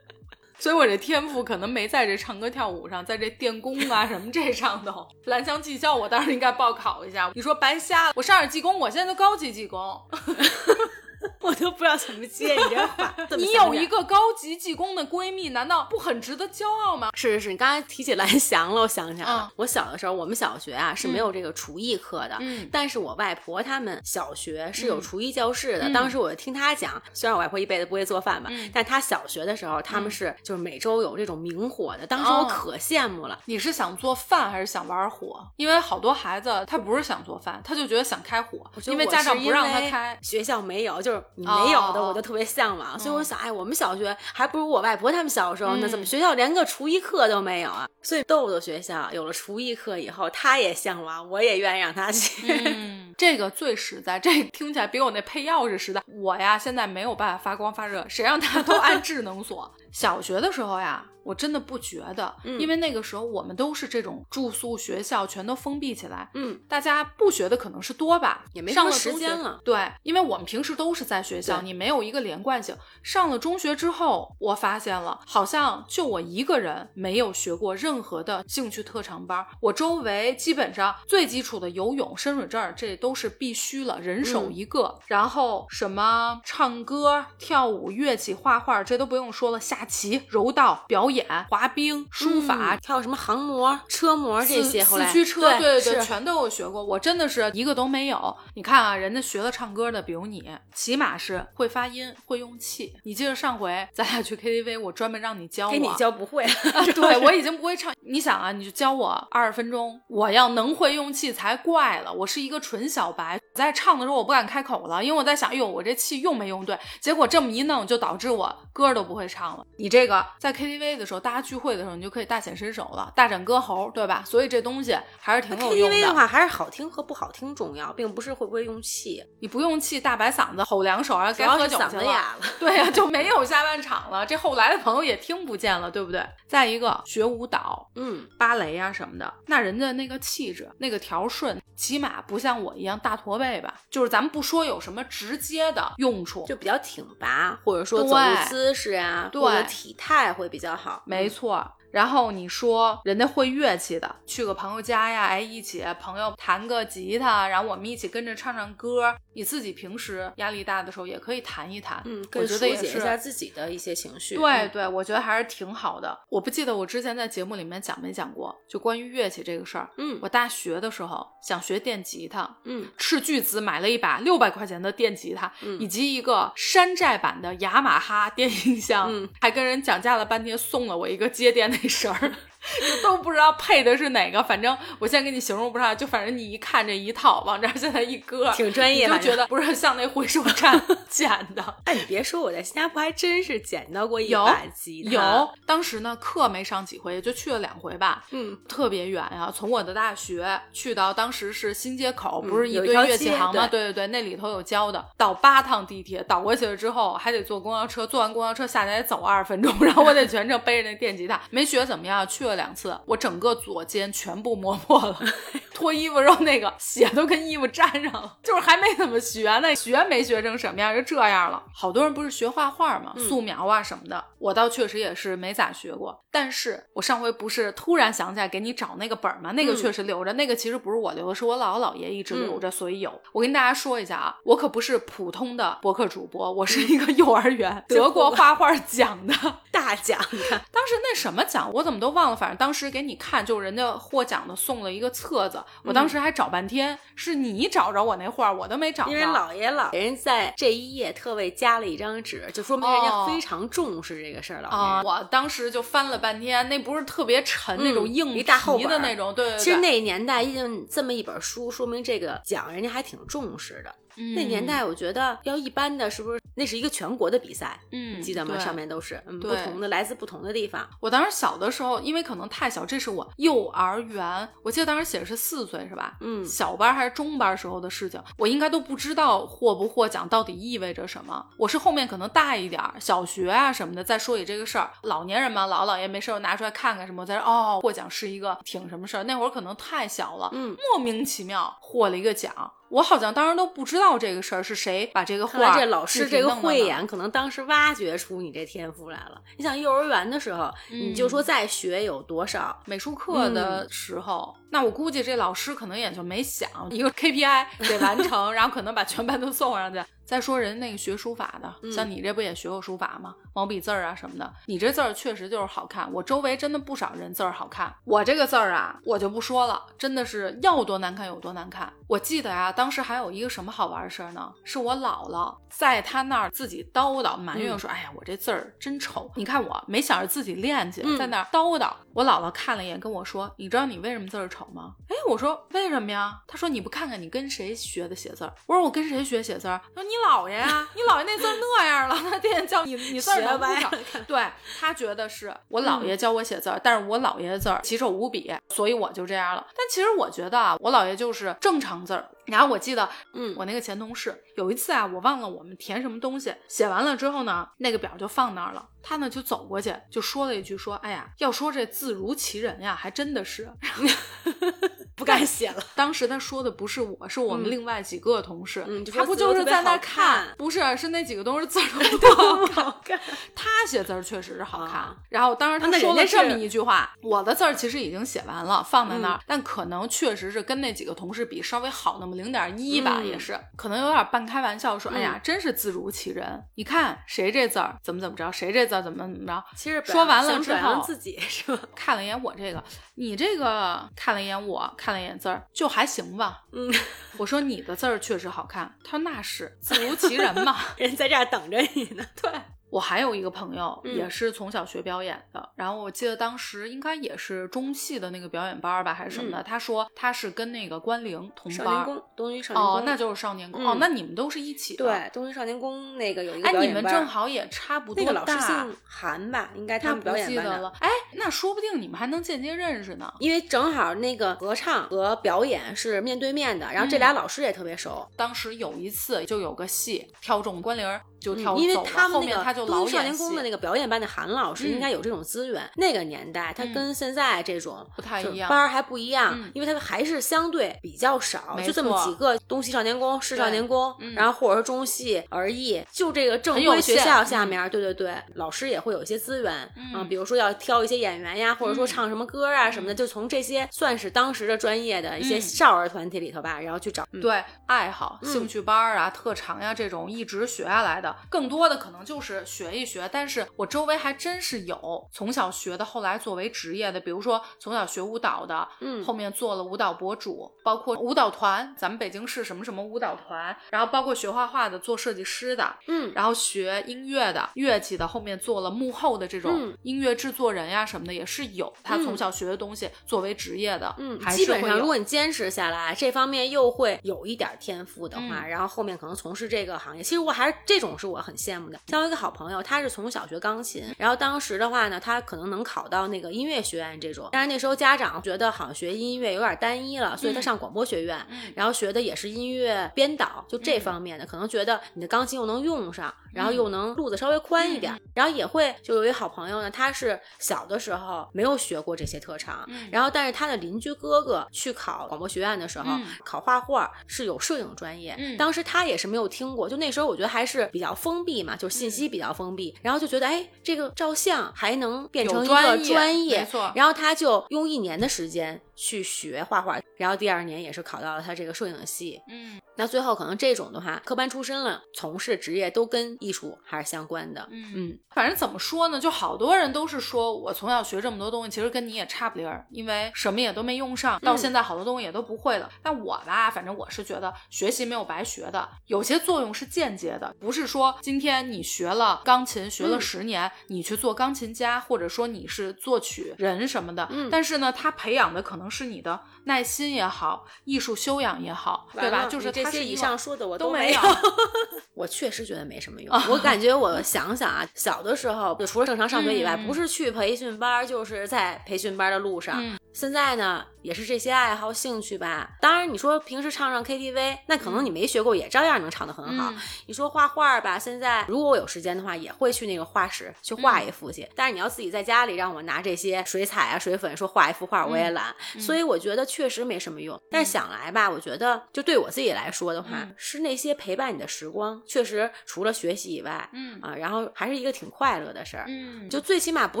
[0.58, 5.06] 所以我这天赋可能没在这唱歌跳舞上，在这电工啊 什么这上头。
[5.26, 7.30] 蓝翔技校我倒是应该报考一下。
[7.34, 10.00] 你说白瞎了，我上点技工，我现在都高级技工。
[11.40, 13.14] 我都不知道怎么接你这话。
[13.36, 17.10] 你有一个高级技工的闺蜜，难道不很值得骄傲吗？
[17.14, 19.50] 是是是，你刚才提起蓝翔了，我想起来了。
[19.50, 25.88] 嗯我小的时候，我们小学啊是没有这个厨艺课的，嗯但是我外婆他们小学是有嗯厨艺教室的。
[25.88, 33.38] 嗯当时我听她讲，虽然我外婆一辈子不会做饭吧，嗯但她小学的时候，他们是就是每周有这种明火的，当时哦我可羡慕了。
[33.46, 35.44] 你是想做饭还是想玩火？
[35.56, 40.18] 因为好多孩子他不是想做饭，他就觉得想开火，因为家长不让他开。
[40.22, 42.98] 学校没有，就就是你没有的，哦我就特别向往。
[42.98, 47.88] 所以我嗯想，哎，我们小学还不如我外婆他们小时候呢，嗯怎么学校连个厨艺课都没有啊？
[48.02, 52.46] 所以豆豆学校有了厨艺课以后，他也向往，我也愿意让他去。
[52.66, 56.02] 嗯，这个最实在，这听起来比我那配钥匙实在。
[56.06, 59.70] 我呀，现在没有办法发光发热，谁让他都按智能锁？
[59.92, 66.30] 小学的时候呀，我真的不觉得，嗯因为那个时候我们都是这种住宿学校，全都封闭起来。
[66.32, 69.60] 嗯，大家不学的可能是多吧，也没上了时间了。
[69.62, 72.74] 对，因为我们平时都是在学校，你没有一个连贯性。
[73.02, 79.46] 上了中学之后，我发现了，好像就我一个人没有学过任何的兴趣特长班。
[79.60, 84.98] 我周围基本上最基础的游泳、深水证，这都是必须了，人手嗯一个。
[85.08, 91.17] 然后什么唱歌、跳舞、乐器、画画，这都不用说了，下棋、柔道、表演、
[91.48, 96.84] 滑冰、书法，嗯还有什么航模、车模这些，后四来四驱车，对对对全都有学过。
[96.84, 98.36] 我真的是一个都没有。
[98.54, 100.42] 你看啊，人家学了唱歌的，比如你，
[100.74, 102.94] 起码是会发音、会用气。
[103.04, 106.44] 你记得上回咱俩去 KTV，我专门让你教我，给你教不会。
[106.74, 107.92] 啊，对我已经不会唱。
[108.10, 112.12] 你想啊，你就教我二十分钟，我要能会用气才怪了。
[112.12, 116.78] 我是一个纯小白，在唱的时候我不敢开口了，因为我在想，哎呦，我这气用没用对？
[117.00, 119.64] 结果这么一弄，就导致我歌都不会唱了。
[119.78, 124.22] 你这个在 KTV 的时候，大家聚会的时候，你就可以大显身手了，大展歌喉，对吧？
[124.26, 131.88] 所以这东西还是挺有用 KTV 的话，还是好听和不好听重要，并不是会不会用气，你不用气，大白嗓子吼两首，然后该喝酒去了。
[131.90, 132.46] 子哑了。
[132.58, 134.26] 对呀、就没有下半场了。
[134.26, 136.24] 这后来的朋友也听不见了，对不对？
[136.48, 143.74] 再一个，学舞蹈、嗯，芭蕾啊什么的，那人家那个气质、那个条顺，起码不像我一样大驼背吧？
[143.90, 150.87] 就是咱们不说有什么直接的用处，就比较挺拔，或者说走路姿势啊，对或者体态会比较好。
[151.04, 151.66] 没错。
[151.90, 159.16] 然后你说人家会乐器的，去个朋友家呀，哎，一起朋友弹个吉他，然后我们一起跟着唱唱歌。
[159.38, 164.34] 你自己平时压力大的时候也可以谈一谈，嗯，我觉得也是一下自己的一些情绪。
[164.34, 166.18] 嗯对对，我觉得还是挺好的。
[166.28, 169.88] 我不记得我之前在节目里面讲没讲过，就关于乐器这个事儿。
[169.96, 182.32] 嗯我大学的时候想学电吉他，嗯斥巨资买了一把六百块钱的电吉他，嗯以及一个山寨版的雅马哈电音箱，嗯还跟人讲价了半天，送了我一个接电那绳儿。
[182.80, 191.74] 就都不知道配的是哪个，反正我现在给你形容不上，就反正你一看这一套，往这儿现在一搁，挺专业的就觉得不是像那回收站 捡的。
[191.84, 195.10] 哎，你别说，我在新加坡还真是捡到过一有把吉他。
[195.10, 198.24] 有，当时呢课没上几回，也就去了两回吧。
[198.30, 203.52] 嗯，特别远呀、从我的大学去到当时是新街口，嗯不是一堆乐器行吗？
[203.52, 215.18] 对对对对，那里头有教的，倒八趟地铁，倒过去了之后还得坐公交车，坐完公交车下来得走二十分钟， 然后我得全程背着那电吉他，没学怎么样，去了两次，我整个左肩全部磨破了，
[215.72, 221.62] 脱衣服时候那个血都跟衣服沾上了， 就是还没怎么学呢，学没学成什么样就这样了。
[221.72, 229.52] 好多人不是学画画吗，素描啊什么的，我倒确实也是没咋学过，但是我上回不是突然想起来给你找那个本儿吗？
[229.52, 233.12] 那个嗯确实留着，那个其实不是我留的，是我姥姥姥爷一直留着，所以有。
[233.32, 239.34] 我跟大家说一下啊，我可不是普通的博客主播，我是一个幼儿园 得过画画奖的。
[239.70, 242.36] 大奖，你看，当时那什么奖，我怎么都忘了。
[242.36, 249.10] 反正当时给你看，就是人家获奖的送了一个册子，我当时还找半天，是你找着我那画，我都没找着。
[249.10, 254.60] 因为姥爷姥人在这一页特为加了一张纸，就说明人家哦非常重视这个事儿。
[254.60, 254.68] 了
[255.04, 259.58] 我当时就翻了半天，那不是特别沉、那种嗯硬一大厚皮的那种，对对对。
[259.58, 263.94] 其实那年代印这么一本书，说明这个奖人家还挺重视的。
[264.34, 267.78] 那年代我觉得要一般的，是不是那是一个全国的比赛？
[267.92, 268.58] 嗯，你记得吗？
[268.58, 270.84] 上面都是嗯不同的，来自不同的地方。
[271.00, 276.16] 我当时小的时候，因为可能太小，这是我幼儿园，我记得当时写的是四岁是吧？
[276.20, 281.46] 嗯小班还是中班时候的事情，我应该都不知道获不获奖到底意味着什么。
[281.56, 284.90] 我是后面可能大一点儿，小学啊什么的再说起这个事儿。
[285.02, 289.22] 老年人嘛，老姥姥爷没事儿拿出来看看什么，我才说哦，获奖是一个挺什么事儿。
[289.24, 292.72] 那会儿可能太小了，嗯，莫名其妙获了一个奖。
[292.88, 299.40] 我好像当时都不知道这个事儿是谁把这个画这老师这个慧眼，可能当时挖掘出你这天赋来了。
[299.56, 302.78] 你想幼儿园的时候，你就嗯说再学有多少？
[302.86, 310.02] 美术课的嗯时候，那我估计这老师可能也就没想一个 KPI 得完成， 然后可能把全班都送上去。
[310.28, 313.34] 再说人那个学书法的，嗯像你这不也学过书法吗？
[313.54, 316.12] 毛笔字儿啊什么的，你这字儿确实就是好看。
[316.12, 321.90] 我周围真的不少人字儿好看，我这个字儿啊，我就不说了，真的是要多难看有多难看。
[322.06, 324.52] 我记得啊，当时还有一个什么好玩的事儿呢？
[324.64, 329.30] 是我姥姥在她那儿自己叨叨埋怨说：“哎呀，我这字儿真丑。
[329.34, 331.90] 你看我没想着自己练去，嗯在那儿叨叨。
[332.18, 336.36] 我我姥姥看了一眼，跟我说：“你知道你为什么字儿丑吗？”哎，我说为什么呀？
[336.48, 343.88] 她说：“你不看看你跟谁学的写字儿？”我说：“我跟谁学写字儿？”她说：“你姥爷呀，你姥爷那字儿那样了，他天天教你你字儿能不少。”
[344.26, 344.44] 对
[344.80, 349.64] 他觉得是我姥爷教我写字儿，但是我姥爷的字儿奇丑无比，所以我就这样了。
[349.68, 352.28] 但其实我觉得啊，我姥爷就是正常字儿。
[352.48, 358.88] 然后我记得，嗯我那个前同事有一次啊，我忘了我们填什么东西，写完了之后呢，那个表就放那儿了。
[359.02, 363.70] 他呢就走过去，就说了一句说：“哎呀，要说这字如其人呀，还真的是。
[365.18, 365.82] 不敢写了。
[365.94, 373.18] ”当时他说的不是我，是我们嗯另外几个同事，嗯他不就是在那看不是，是那几个都是字儿都 不好看。
[373.54, 391.82] 他写字儿确实是好看，啊然后当时他说了这么一句话：“我的字儿其实已经写完了，放在那儿，嗯但可能确实是跟那几个同事比稍微好那么零点一吧，嗯也是可能有点半开玩笑说：‘哎呀嗯，真是字如其人，你看谁这字儿怎么怎么着，谁这字儿怎么怎么着。’其实说完了之想表扬后自己是吧？
[391.94, 392.82] 看了一眼我这个，
[393.18, 396.62] 你这个看了一眼我，看了一眼字儿，就还行吧。
[396.72, 396.88] 嗯，
[397.36, 400.76] 我说你的字儿确实好看，他说那是字如 其人嘛。
[400.96, 402.24] 人在这儿等着你呢。
[402.40, 402.50] 对
[402.90, 409.62] 我还有一个朋友，嗯也是从小学表演的，然后我记得当时应该也是中戏的那个表演班儿吧，还是什么的。
[409.62, 411.90] 他说他是跟那个关凌同班儿。
[411.90, 412.94] 少年宫，东区少年宫。
[412.94, 420.62] 哦，那就是少年宫、嗯哦，那你们都是一起的。，对，东区少年宫那个有一个哎，你们正好也差不多那个老师大姓韩吧，应该他们表不演班的。
[420.62, 420.92] 记得了。
[421.00, 423.32] 哎，那说不定你们还能间接认识呢。
[423.38, 428.26] 因为正好那个合唱和表演是面对面的，然后这嗯俩老师也特别熟。
[428.36, 435.88] 当时有一次就有个戏挑中关凌儿，就跳走了、嗯因为他们那个面他就老东少年宫的那个表演班的韩老师嗯应该有这种资源。
[435.96, 457.26] 那个年代，他嗯跟现在这种不太一样班儿还不一样，嗯因为他还是相对比较少，就这么几个东西少年宫、市少年宫，嗯然后或者说中戏、儿艺，就这个正规学校下面，对对对，老师也会有一些资源，嗯比如说要挑一些演员呀，或者说嗯唱什么歌啊什么的，就从这些算是当时的专业的一些嗯少儿团体里头吧，然后去找。
[457.32, 463.28] 嗯对爱好、嗯兴趣班儿啊、特长呀这种一直学下来的，更多的可能就是学一学。
[463.32, 491.98] 但是我周围还真是有从小学的，后来作为职业的，比如说从小学舞蹈的，嗯后面做了舞蹈博主，包括舞蹈团，咱们北京市什么什么舞蹈团，然后包括学画画的、做设计师的，嗯，然后学音乐的、乐器的，后面做了幕后的这种嗯音乐制作人呀什么的，也是有他从小学的东西作为职业的，嗯，还基本上如果你坚持下来，这方面又会有一点天赋的话，嗯然后后面可能从事这个行业，其实我还是这种是我很羡慕的。
[492.06, 508.20] 像我一个好朋友，他是从小学钢琴，然后当时的话呢，他可能能考到那个音乐学院这种，但是那时候家长觉得好像学音乐有点单一了，所以他嗯上广播学院，嗯然后学的也是音乐编导，就这嗯方面的，可能觉得你的钢琴又能用上，然后嗯又能路子稍微宽一点，嗯。
[508.34, 518.56] 然后也会就有一好朋友呢，他是小的时候没有学过这些特长，嗯然后但是他的邻居哥哥去考广播学院的时候，嗯考画画是有摄影专业，嗯。
[518.56, 532.40] 当时他也是没有听过，就那时候我觉得还是比较封闭嘛，就是信息比较封闭，然后就觉得哎，这个照相还能变成一个专业然后他就用一年的时间去学画画，然后第二年也是考到了他这个摄影系。
[532.48, 537.64] 嗯那最后可能这种的话，科班出身了，从事职业都跟艺术还是相关的。
[537.70, 545.88] 嗯嗯反正怎么说呢，就好多人都是说我从小学这么多东西，其实跟你也差不离儿，因为什么也都没用上，到嗯现在好多东西也都不会了。
[546.02, 553.20] 但我吧，反正我是觉得学习没有白学的，有些作用是间接的，不是说今天你学了钢琴学了嗯。
[553.20, 557.48] 十年，你去做钢琴家，或者说你是作曲人什么的，嗯。
[557.50, 562.46] 但是呢，他培养的可能是你的耐心也好，艺术修养也好，对吧？
[562.50, 564.20] 就是这些以上说的我都没有。
[565.14, 566.34] 我确实觉得没什么用。
[566.48, 572.82] 我感觉我想想啊，小的时候就除了正常上学以外，嗯不是去培训班，就是在培训班的路上。
[572.82, 575.70] 嗯现在呢，也是这些爱好兴趣吧。
[575.80, 579.72] 当然，你说平时唱唱 KTV，那可能你没学过，也照样能唱得很好。
[579.72, 584.48] 嗯你说画画吧，现在如果我有时间的话，也会去那个画室去画一幅去。
[584.54, 588.54] 但是你要自己在家里让我拿这些水彩啊、水粉说画一幅画，我也懒。
[588.78, 590.40] 所以我觉得确实没什么用。
[590.48, 593.34] 但想来吧，我觉得就对我自己来说的话，嗯。
[593.36, 597.00] 是那些陪伴你的时光，确实除了学习以外，嗯。
[597.02, 598.84] 啊，然后还是一个挺快乐的事儿。
[598.86, 600.00] 嗯，就最起码不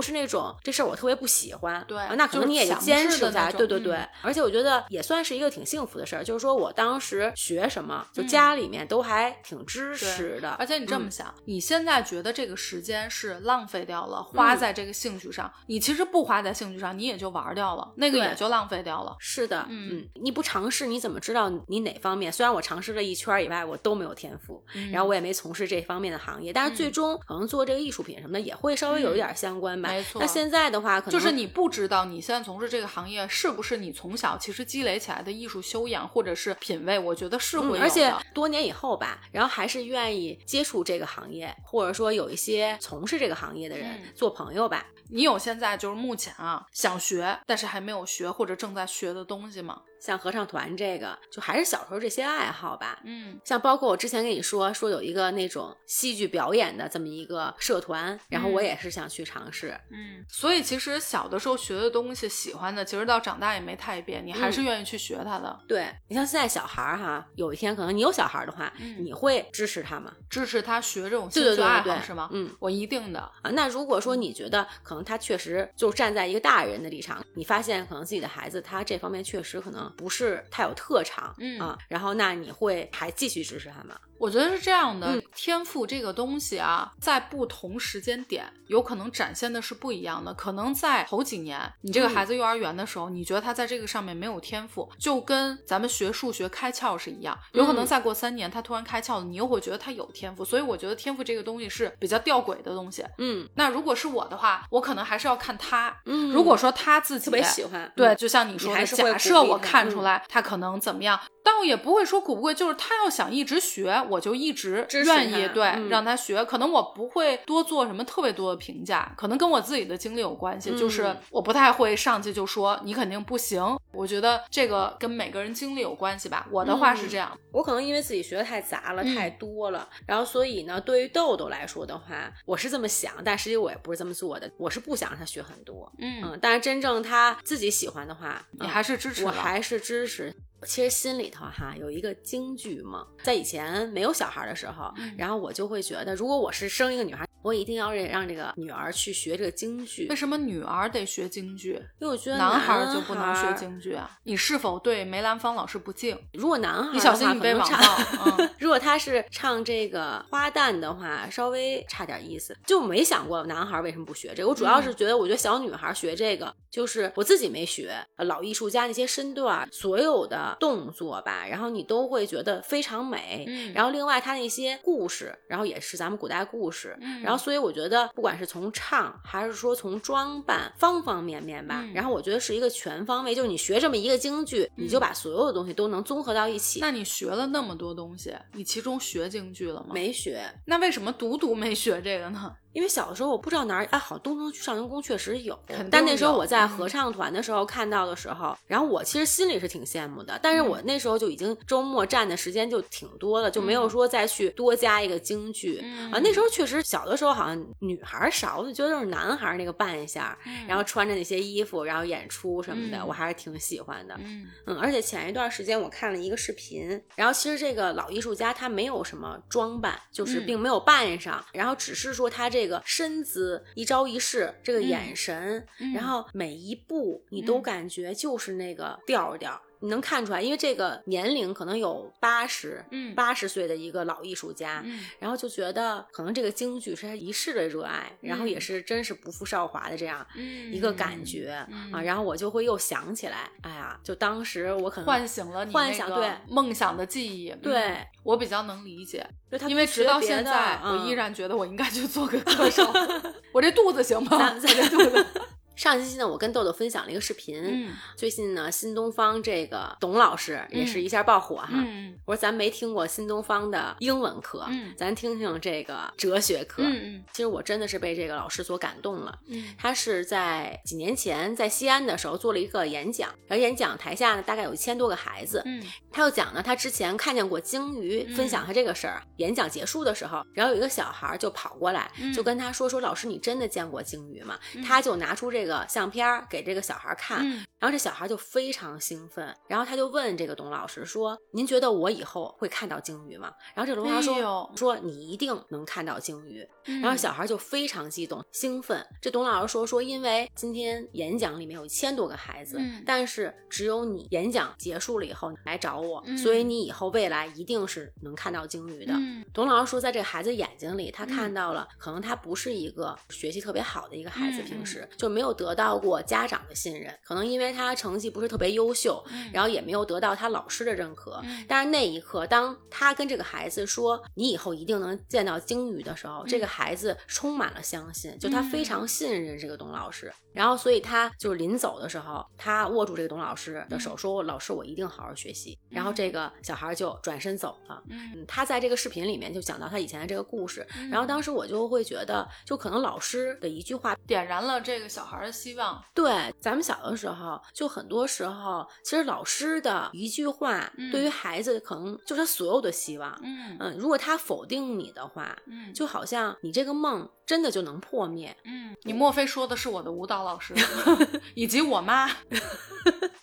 [0.00, 8.28] 是那种这事儿我特别不喜欢，对啊那可能你也就坚坚持在，的那种对对对，嗯而且我觉得也算是一个挺幸福的事儿，就是说我当时学什么，就嗯。
[8.28, 11.10] 家里面都还挺支持的，而且你这么嗯。
[11.10, 14.58] 想，你现在觉得这个时间是浪费掉了，花嗯。
[14.58, 19.16] 在这个兴趣上，你其实不花在兴趣上，你也就玩掉了，那个也就浪费掉了。
[19.18, 22.32] 是的，嗯你不尝试，你怎么知道你哪方面？
[22.32, 29.90] 虽然我尝试了一圈以外，我都没有天赋，然后我也没从事这方面的行业，但是最嗯终可能做这个艺术品什么的也会稍微有一点相关吧。
[29.90, 44.86] 没错那现在的话，可能就是你不知道你现在从事这个行业是不是你从小其实积累起来的艺术修养或者是品味，我觉得是会有而且多年以后吧，然后还是愿意接触这个行业，或者说有一些从事这个行业的人、嗯做朋友吧。
[45.10, 49.82] 你有现在就是目前啊想学，但是还没有学或者正在学的东西吗？
[50.00, 53.00] 像合唱团这个，就还是小时候这些爱好吧。
[53.04, 59.78] 嗯像包括我之前跟你说说有一个那种戏剧表演的这么一个社团，然后我嗯也是想去尝试。
[59.90, 70.12] 嗯，所以其实小的时候学的东西，喜欢的，其实到长大也没太变，你还是愿意去学它的，对你像现在小孩儿哈，有一天可能你有小孩儿的话，嗯你会支持他吗？
[70.28, 72.28] 支持他学这种对兴趣爱好对对对是吗？
[72.32, 73.20] 嗯，我一定的。
[73.42, 83.98] 啊，那如果说你觉得可能他确实就站在一个大人的立场，你发现可能自己的孩子他这方面确实可能不是太有特长，嗯啊，然后那你会还继续支持他吗？
[84.18, 90.34] 我觉得是这样的，嗯天赋这个东西啊，在不同时间点有可能展现的是不一样的。
[90.34, 97.38] 可能在头几年，你这个嗯孩子幼儿园的时候，你觉得他在这个上面没有天赋，就跟咱们学数学开窍是一样。
[97.52, 100.44] 有可能嗯再过三年，他突然开窍了，你又会觉得他有天赋。
[100.44, 103.04] 所以我觉得天赋这个东西是比较吊诡的东西。
[103.18, 105.96] 嗯那如果是我的话，我可能还是要看他。
[106.06, 111.18] 嗯如果说他自己特别喜欢，对，嗯就像你说的，假设我看出来他可能怎么样，
[111.48, 116.44] 倒也不会说苦不贵，就是他要想一直学，我就一直愿意对、嗯让他学。
[116.44, 123.62] 可能我不会多做什么特别多的评价，可能跟我自己的经历有关系，就是嗯我不太会上去就说你肯定不行。
[123.92, 126.46] 我觉得这个跟每个人经历有关系吧。
[126.50, 140.34] 我的话是嗯这样，我可能因为自己学的太杂了，嗯太多了，然后所以呢，对于豆豆来说的话，我是这么想，但实际我也不是这么做的，我是不想让他学很多，嗯，嗯，但是真正他自己喜欢的话，嗯你还是支持的我还是支持。
[140.66, 145.14] 其实心里头哈有一个京剧梦，在以前没有小孩的时候，嗯。
[145.18, 153.48] 然后我就会觉得，如果我是生一个女孩，我一定要让让这个女儿去学这个京剧为，什么女儿得学京剧，因为我觉得男孩就不能学。
[153.58, 154.10] 京剧啊？
[154.24, 156.18] 你是否对梅兰芳老师不敬？
[156.34, 157.78] 如果男孩你小心你被网暴。
[158.38, 164.48] 嗯如果他是唱这个花旦的话，稍微差点意思，就没想过男孩为什么不学这个。
[164.48, 173.44] 我主要是觉得，我觉得小女孩学这个，就是我自己没学，呃老艺术家那些身段，所有的动作吧，然后你都会觉得非常美。
[173.46, 186.80] 嗯然后另外他那些故事，然后也是咱们古代故事，嗯然后所以我觉得不管是从唱还是说从装扮方方面面吧，嗯然后我觉得是一个全方位，就是你学这么一个京剧，你就把所有的东西都能综合到一起。
[186.80, 189.88] 那你学了那么多东西，你其中学京剧了吗？。
[189.92, 192.50] 没学，那为什么独独没学这个呢？
[192.72, 195.58] 因为小的时候我不知道哪儿，哎，好东城区少年宫确实有
[195.90, 196.68] 但那时候我在嗯。
[196.68, 203.90] 合唱团的时候看到的时候，然后我其实心里是挺羡慕的，但是我那时候就已经周末占的时间就挺多了，就没有嗯。
[203.90, 206.20] 说再去多加一个京剧、嗯啊。
[206.22, 210.36] 那时候确实小的时候好像女孩儿少，我就觉得都是男孩儿那个扮相，
[210.68, 213.06] 然后穿着那些衣服，然后演出什么的，嗯。
[213.08, 214.14] 我还是挺喜欢的。
[214.18, 214.46] 嗯。
[214.66, 220.46] 嗯，而且前一段时间我看了一个视频，然后其实这个老艺术家他没有什么装扮，就是嗯。
[220.46, 229.60] 并没有扮上，然后只是说他这个身姿一招一式，这个嗯眼神，嗯然后每一步你都嗯感觉就是那个调儿调儿。
[229.80, 247.50] 你能看出来，因为这个年龄可能有八十，嗯八十岁的一个老艺术家，嗯然后就觉得可能这个京剧是他一世的热爱，然后也嗯是真是不负韶华的这样嗯一个感觉、嗯啊，然后我就会又想起来，哎呀，就当时我可能唤醒了你那个幻想对梦想的记忆。
[247.50, 249.26] 嗯对我比较能理解，
[249.68, 252.86] 因为直到现在，我嗯依然觉得我应该去做个歌手。
[253.52, 254.36] 我这肚子行吗？
[254.38, 255.26] 咱我这肚子，
[255.78, 261.68] 上星期呢，我跟豆豆分享了一个视频，嗯最近呢，新东方这个董老师也是嗯一下爆火哈。
[261.70, 266.82] 嗯我说咱没听过新东方的英文课，嗯咱听听这个哲学课。
[266.84, 269.38] 嗯其实我真的是被这个老师所感动了。
[269.46, 279.22] 嗯他是在几年前在西安的时候做了一个演讲，然后演讲台下呢大概有一千多个孩子，嗯他又讲呢，他之前看见过鲸鱼，嗯分享他这个事儿。
[279.36, 294.34] 演讲结束的时候，然后有一个小孩儿就跑过来，嗯就跟他说：“说老师，你真的见过鲸鱼吗？”嗯他就拿出这个个相片儿给这个小孩看，嗯然后这小孩就非常兴奋，然后他就问这个董老师说：“您觉得我以后会看到鲸鱼吗？”然后这个董老师说
[294.66, 299.06] ：“哎说你一定能看到鲸鱼。”嗯然后小孩就非常激动、兴奋。
[299.20, 309.12] 这董老师说：“说因为今天演讲里面有一千多个孩子，嗯但是只有你演讲结束了以后来找我，嗯所以你以后未来一定是能看到鲸鱼的。
[309.14, 321.40] 嗯董老师说，在这个孩子眼睛里，他看到了，可能他不是一个学习特别好的一个孩子，嗯平时就没有得到过家长的信任，可能因为他成绩不是特别优秀，嗯然后也没有得到他老师的认可。
[321.42, 330.32] 嗯但是那一刻，当他跟这个孩子说“你以后一定能见到鲸鱼”的时候，这个孩子充满了相信，就他非常信任这个董老师。
[330.58, 338.02] 然后，所以他就是临走的时候，他握住这个董老师的手，说：“老师，我一定好好学习。”然后这个小孩就转身走了。
[338.08, 346.02] 嗯嗯，他在这个视频里面就讲到他以前的这个故事，嗯然后当时我就会觉得，就可能老师的一句话，点燃了这个小孩的希望。
[346.12, 353.38] 对咱们小的时候，就很多时候，其实老师的一句话，嗯对于孩子可能就是他所有的希望。
[353.44, 358.56] 嗯嗯，如果他否定你的话，嗯就好像你这个梦真的就能破灭。
[358.64, 360.72] 嗯，你莫非说的是我的舞蹈老师
[361.52, 362.26] 以及我妈？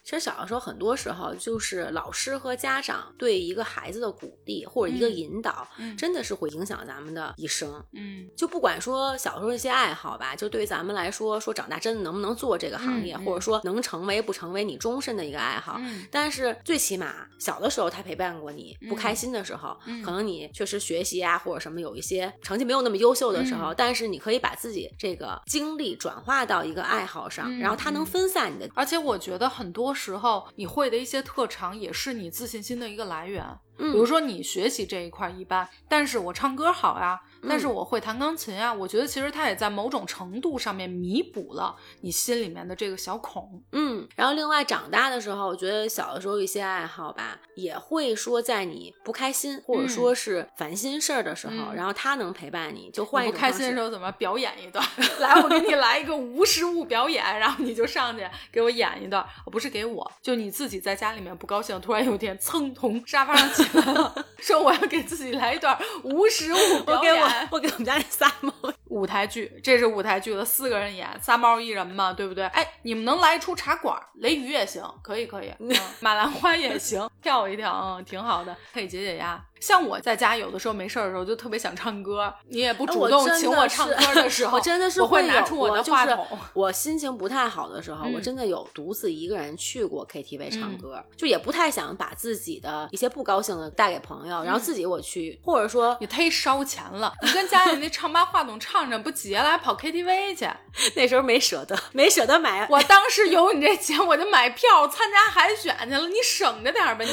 [0.05, 7.83] 其实小的时候，很多时候就是老师和家长对一个孩子的鼓励或者一个嗯引导，嗯真的是会影响咱们的一生。
[7.93, 15.77] 嗯就不管说小时候一些爱好吧，就对于咱们来说，说长大真的能不能做这个行业，或者说能成为不成为你终身的一个爱好。
[15.79, 28.69] 嗯但是最起码小的时候他陪伴过你，不开心的时候，嗯可能你确实学习啊或者什么有一些成绩没有那么优秀的时候，嗯但是你可以把自己这个精力转化到一个爱好上，嗯然后它能嗯分散你的。
[28.75, 33.43] 而且我觉得很多时候你会的一些特长也是你自信心的一个来源。
[33.77, 43.63] 嗯，比如说你学习这一块一般，但是我唱歌好呀，但嗯是我会弹钢琴啊，我觉得其实它也在某种程度上面弥补了你心里面的这个小孔。
[43.71, 54.85] 嗯，然后另外长大的时候，我觉得小的时候一些爱好吧，也会说在你不开心或者嗯说是烦心事儿的时候，嗯然后他能陪伴你，就换一种方式不开心的时候怎么表演一段？
[55.19, 67.15] 来，我给你来一个无实物表演，然后你就上去给我演一段，不是给我，就你自己在家里面不高兴，突然有一天噌从沙发上起来了， 说我要给自己来一段无实物表演。
[67.15, 67.27] 我我
[67.59, 68.53] 给我们家那仨猫，
[68.95, 72.45] 舞台剧，这是舞台剧了，四个人演，仨猫一人嘛，对不对？
[72.45, 75.69] 哎，你们能来一出茶馆，雷雨也行，可以可以， 嗯、
[75.99, 79.43] 马兰花也行，跳一跳，嗯，挺好的，可以解解压。
[79.61, 86.27] 像我在家有的时候没事儿的时候，就特别想唱歌，你也不主动请我唱歌的时 候，我真的是会拿出我的过就是话筒。
[86.53, 100.49] 我心情不太好的时候，我嗯真的有独自一个人去过 KTV 唱嗯歌，就也不太想把自己的一些不高兴的带给朋友，然后自己我去，或者说你忒烧钱了，你跟家里那唱吧话筒唱着，不结了还跑 KTV 去？
[100.95, 102.67] 那时候没舍得，没舍得买。
[102.69, 107.11] 我当时有你这钱，我就买票参加海选去了，你省着点儿吧你。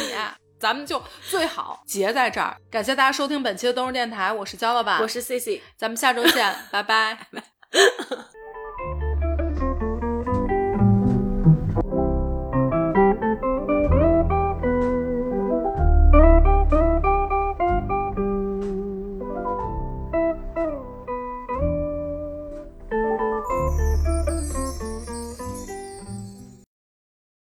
[0.60, 2.56] 咱们就最好结在这儿。
[2.70, 5.60] 感谢大家收听本期的东日电台，我是焦老板，我是 C C。
[5.76, 7.18] 咱们下周见， 拜拜。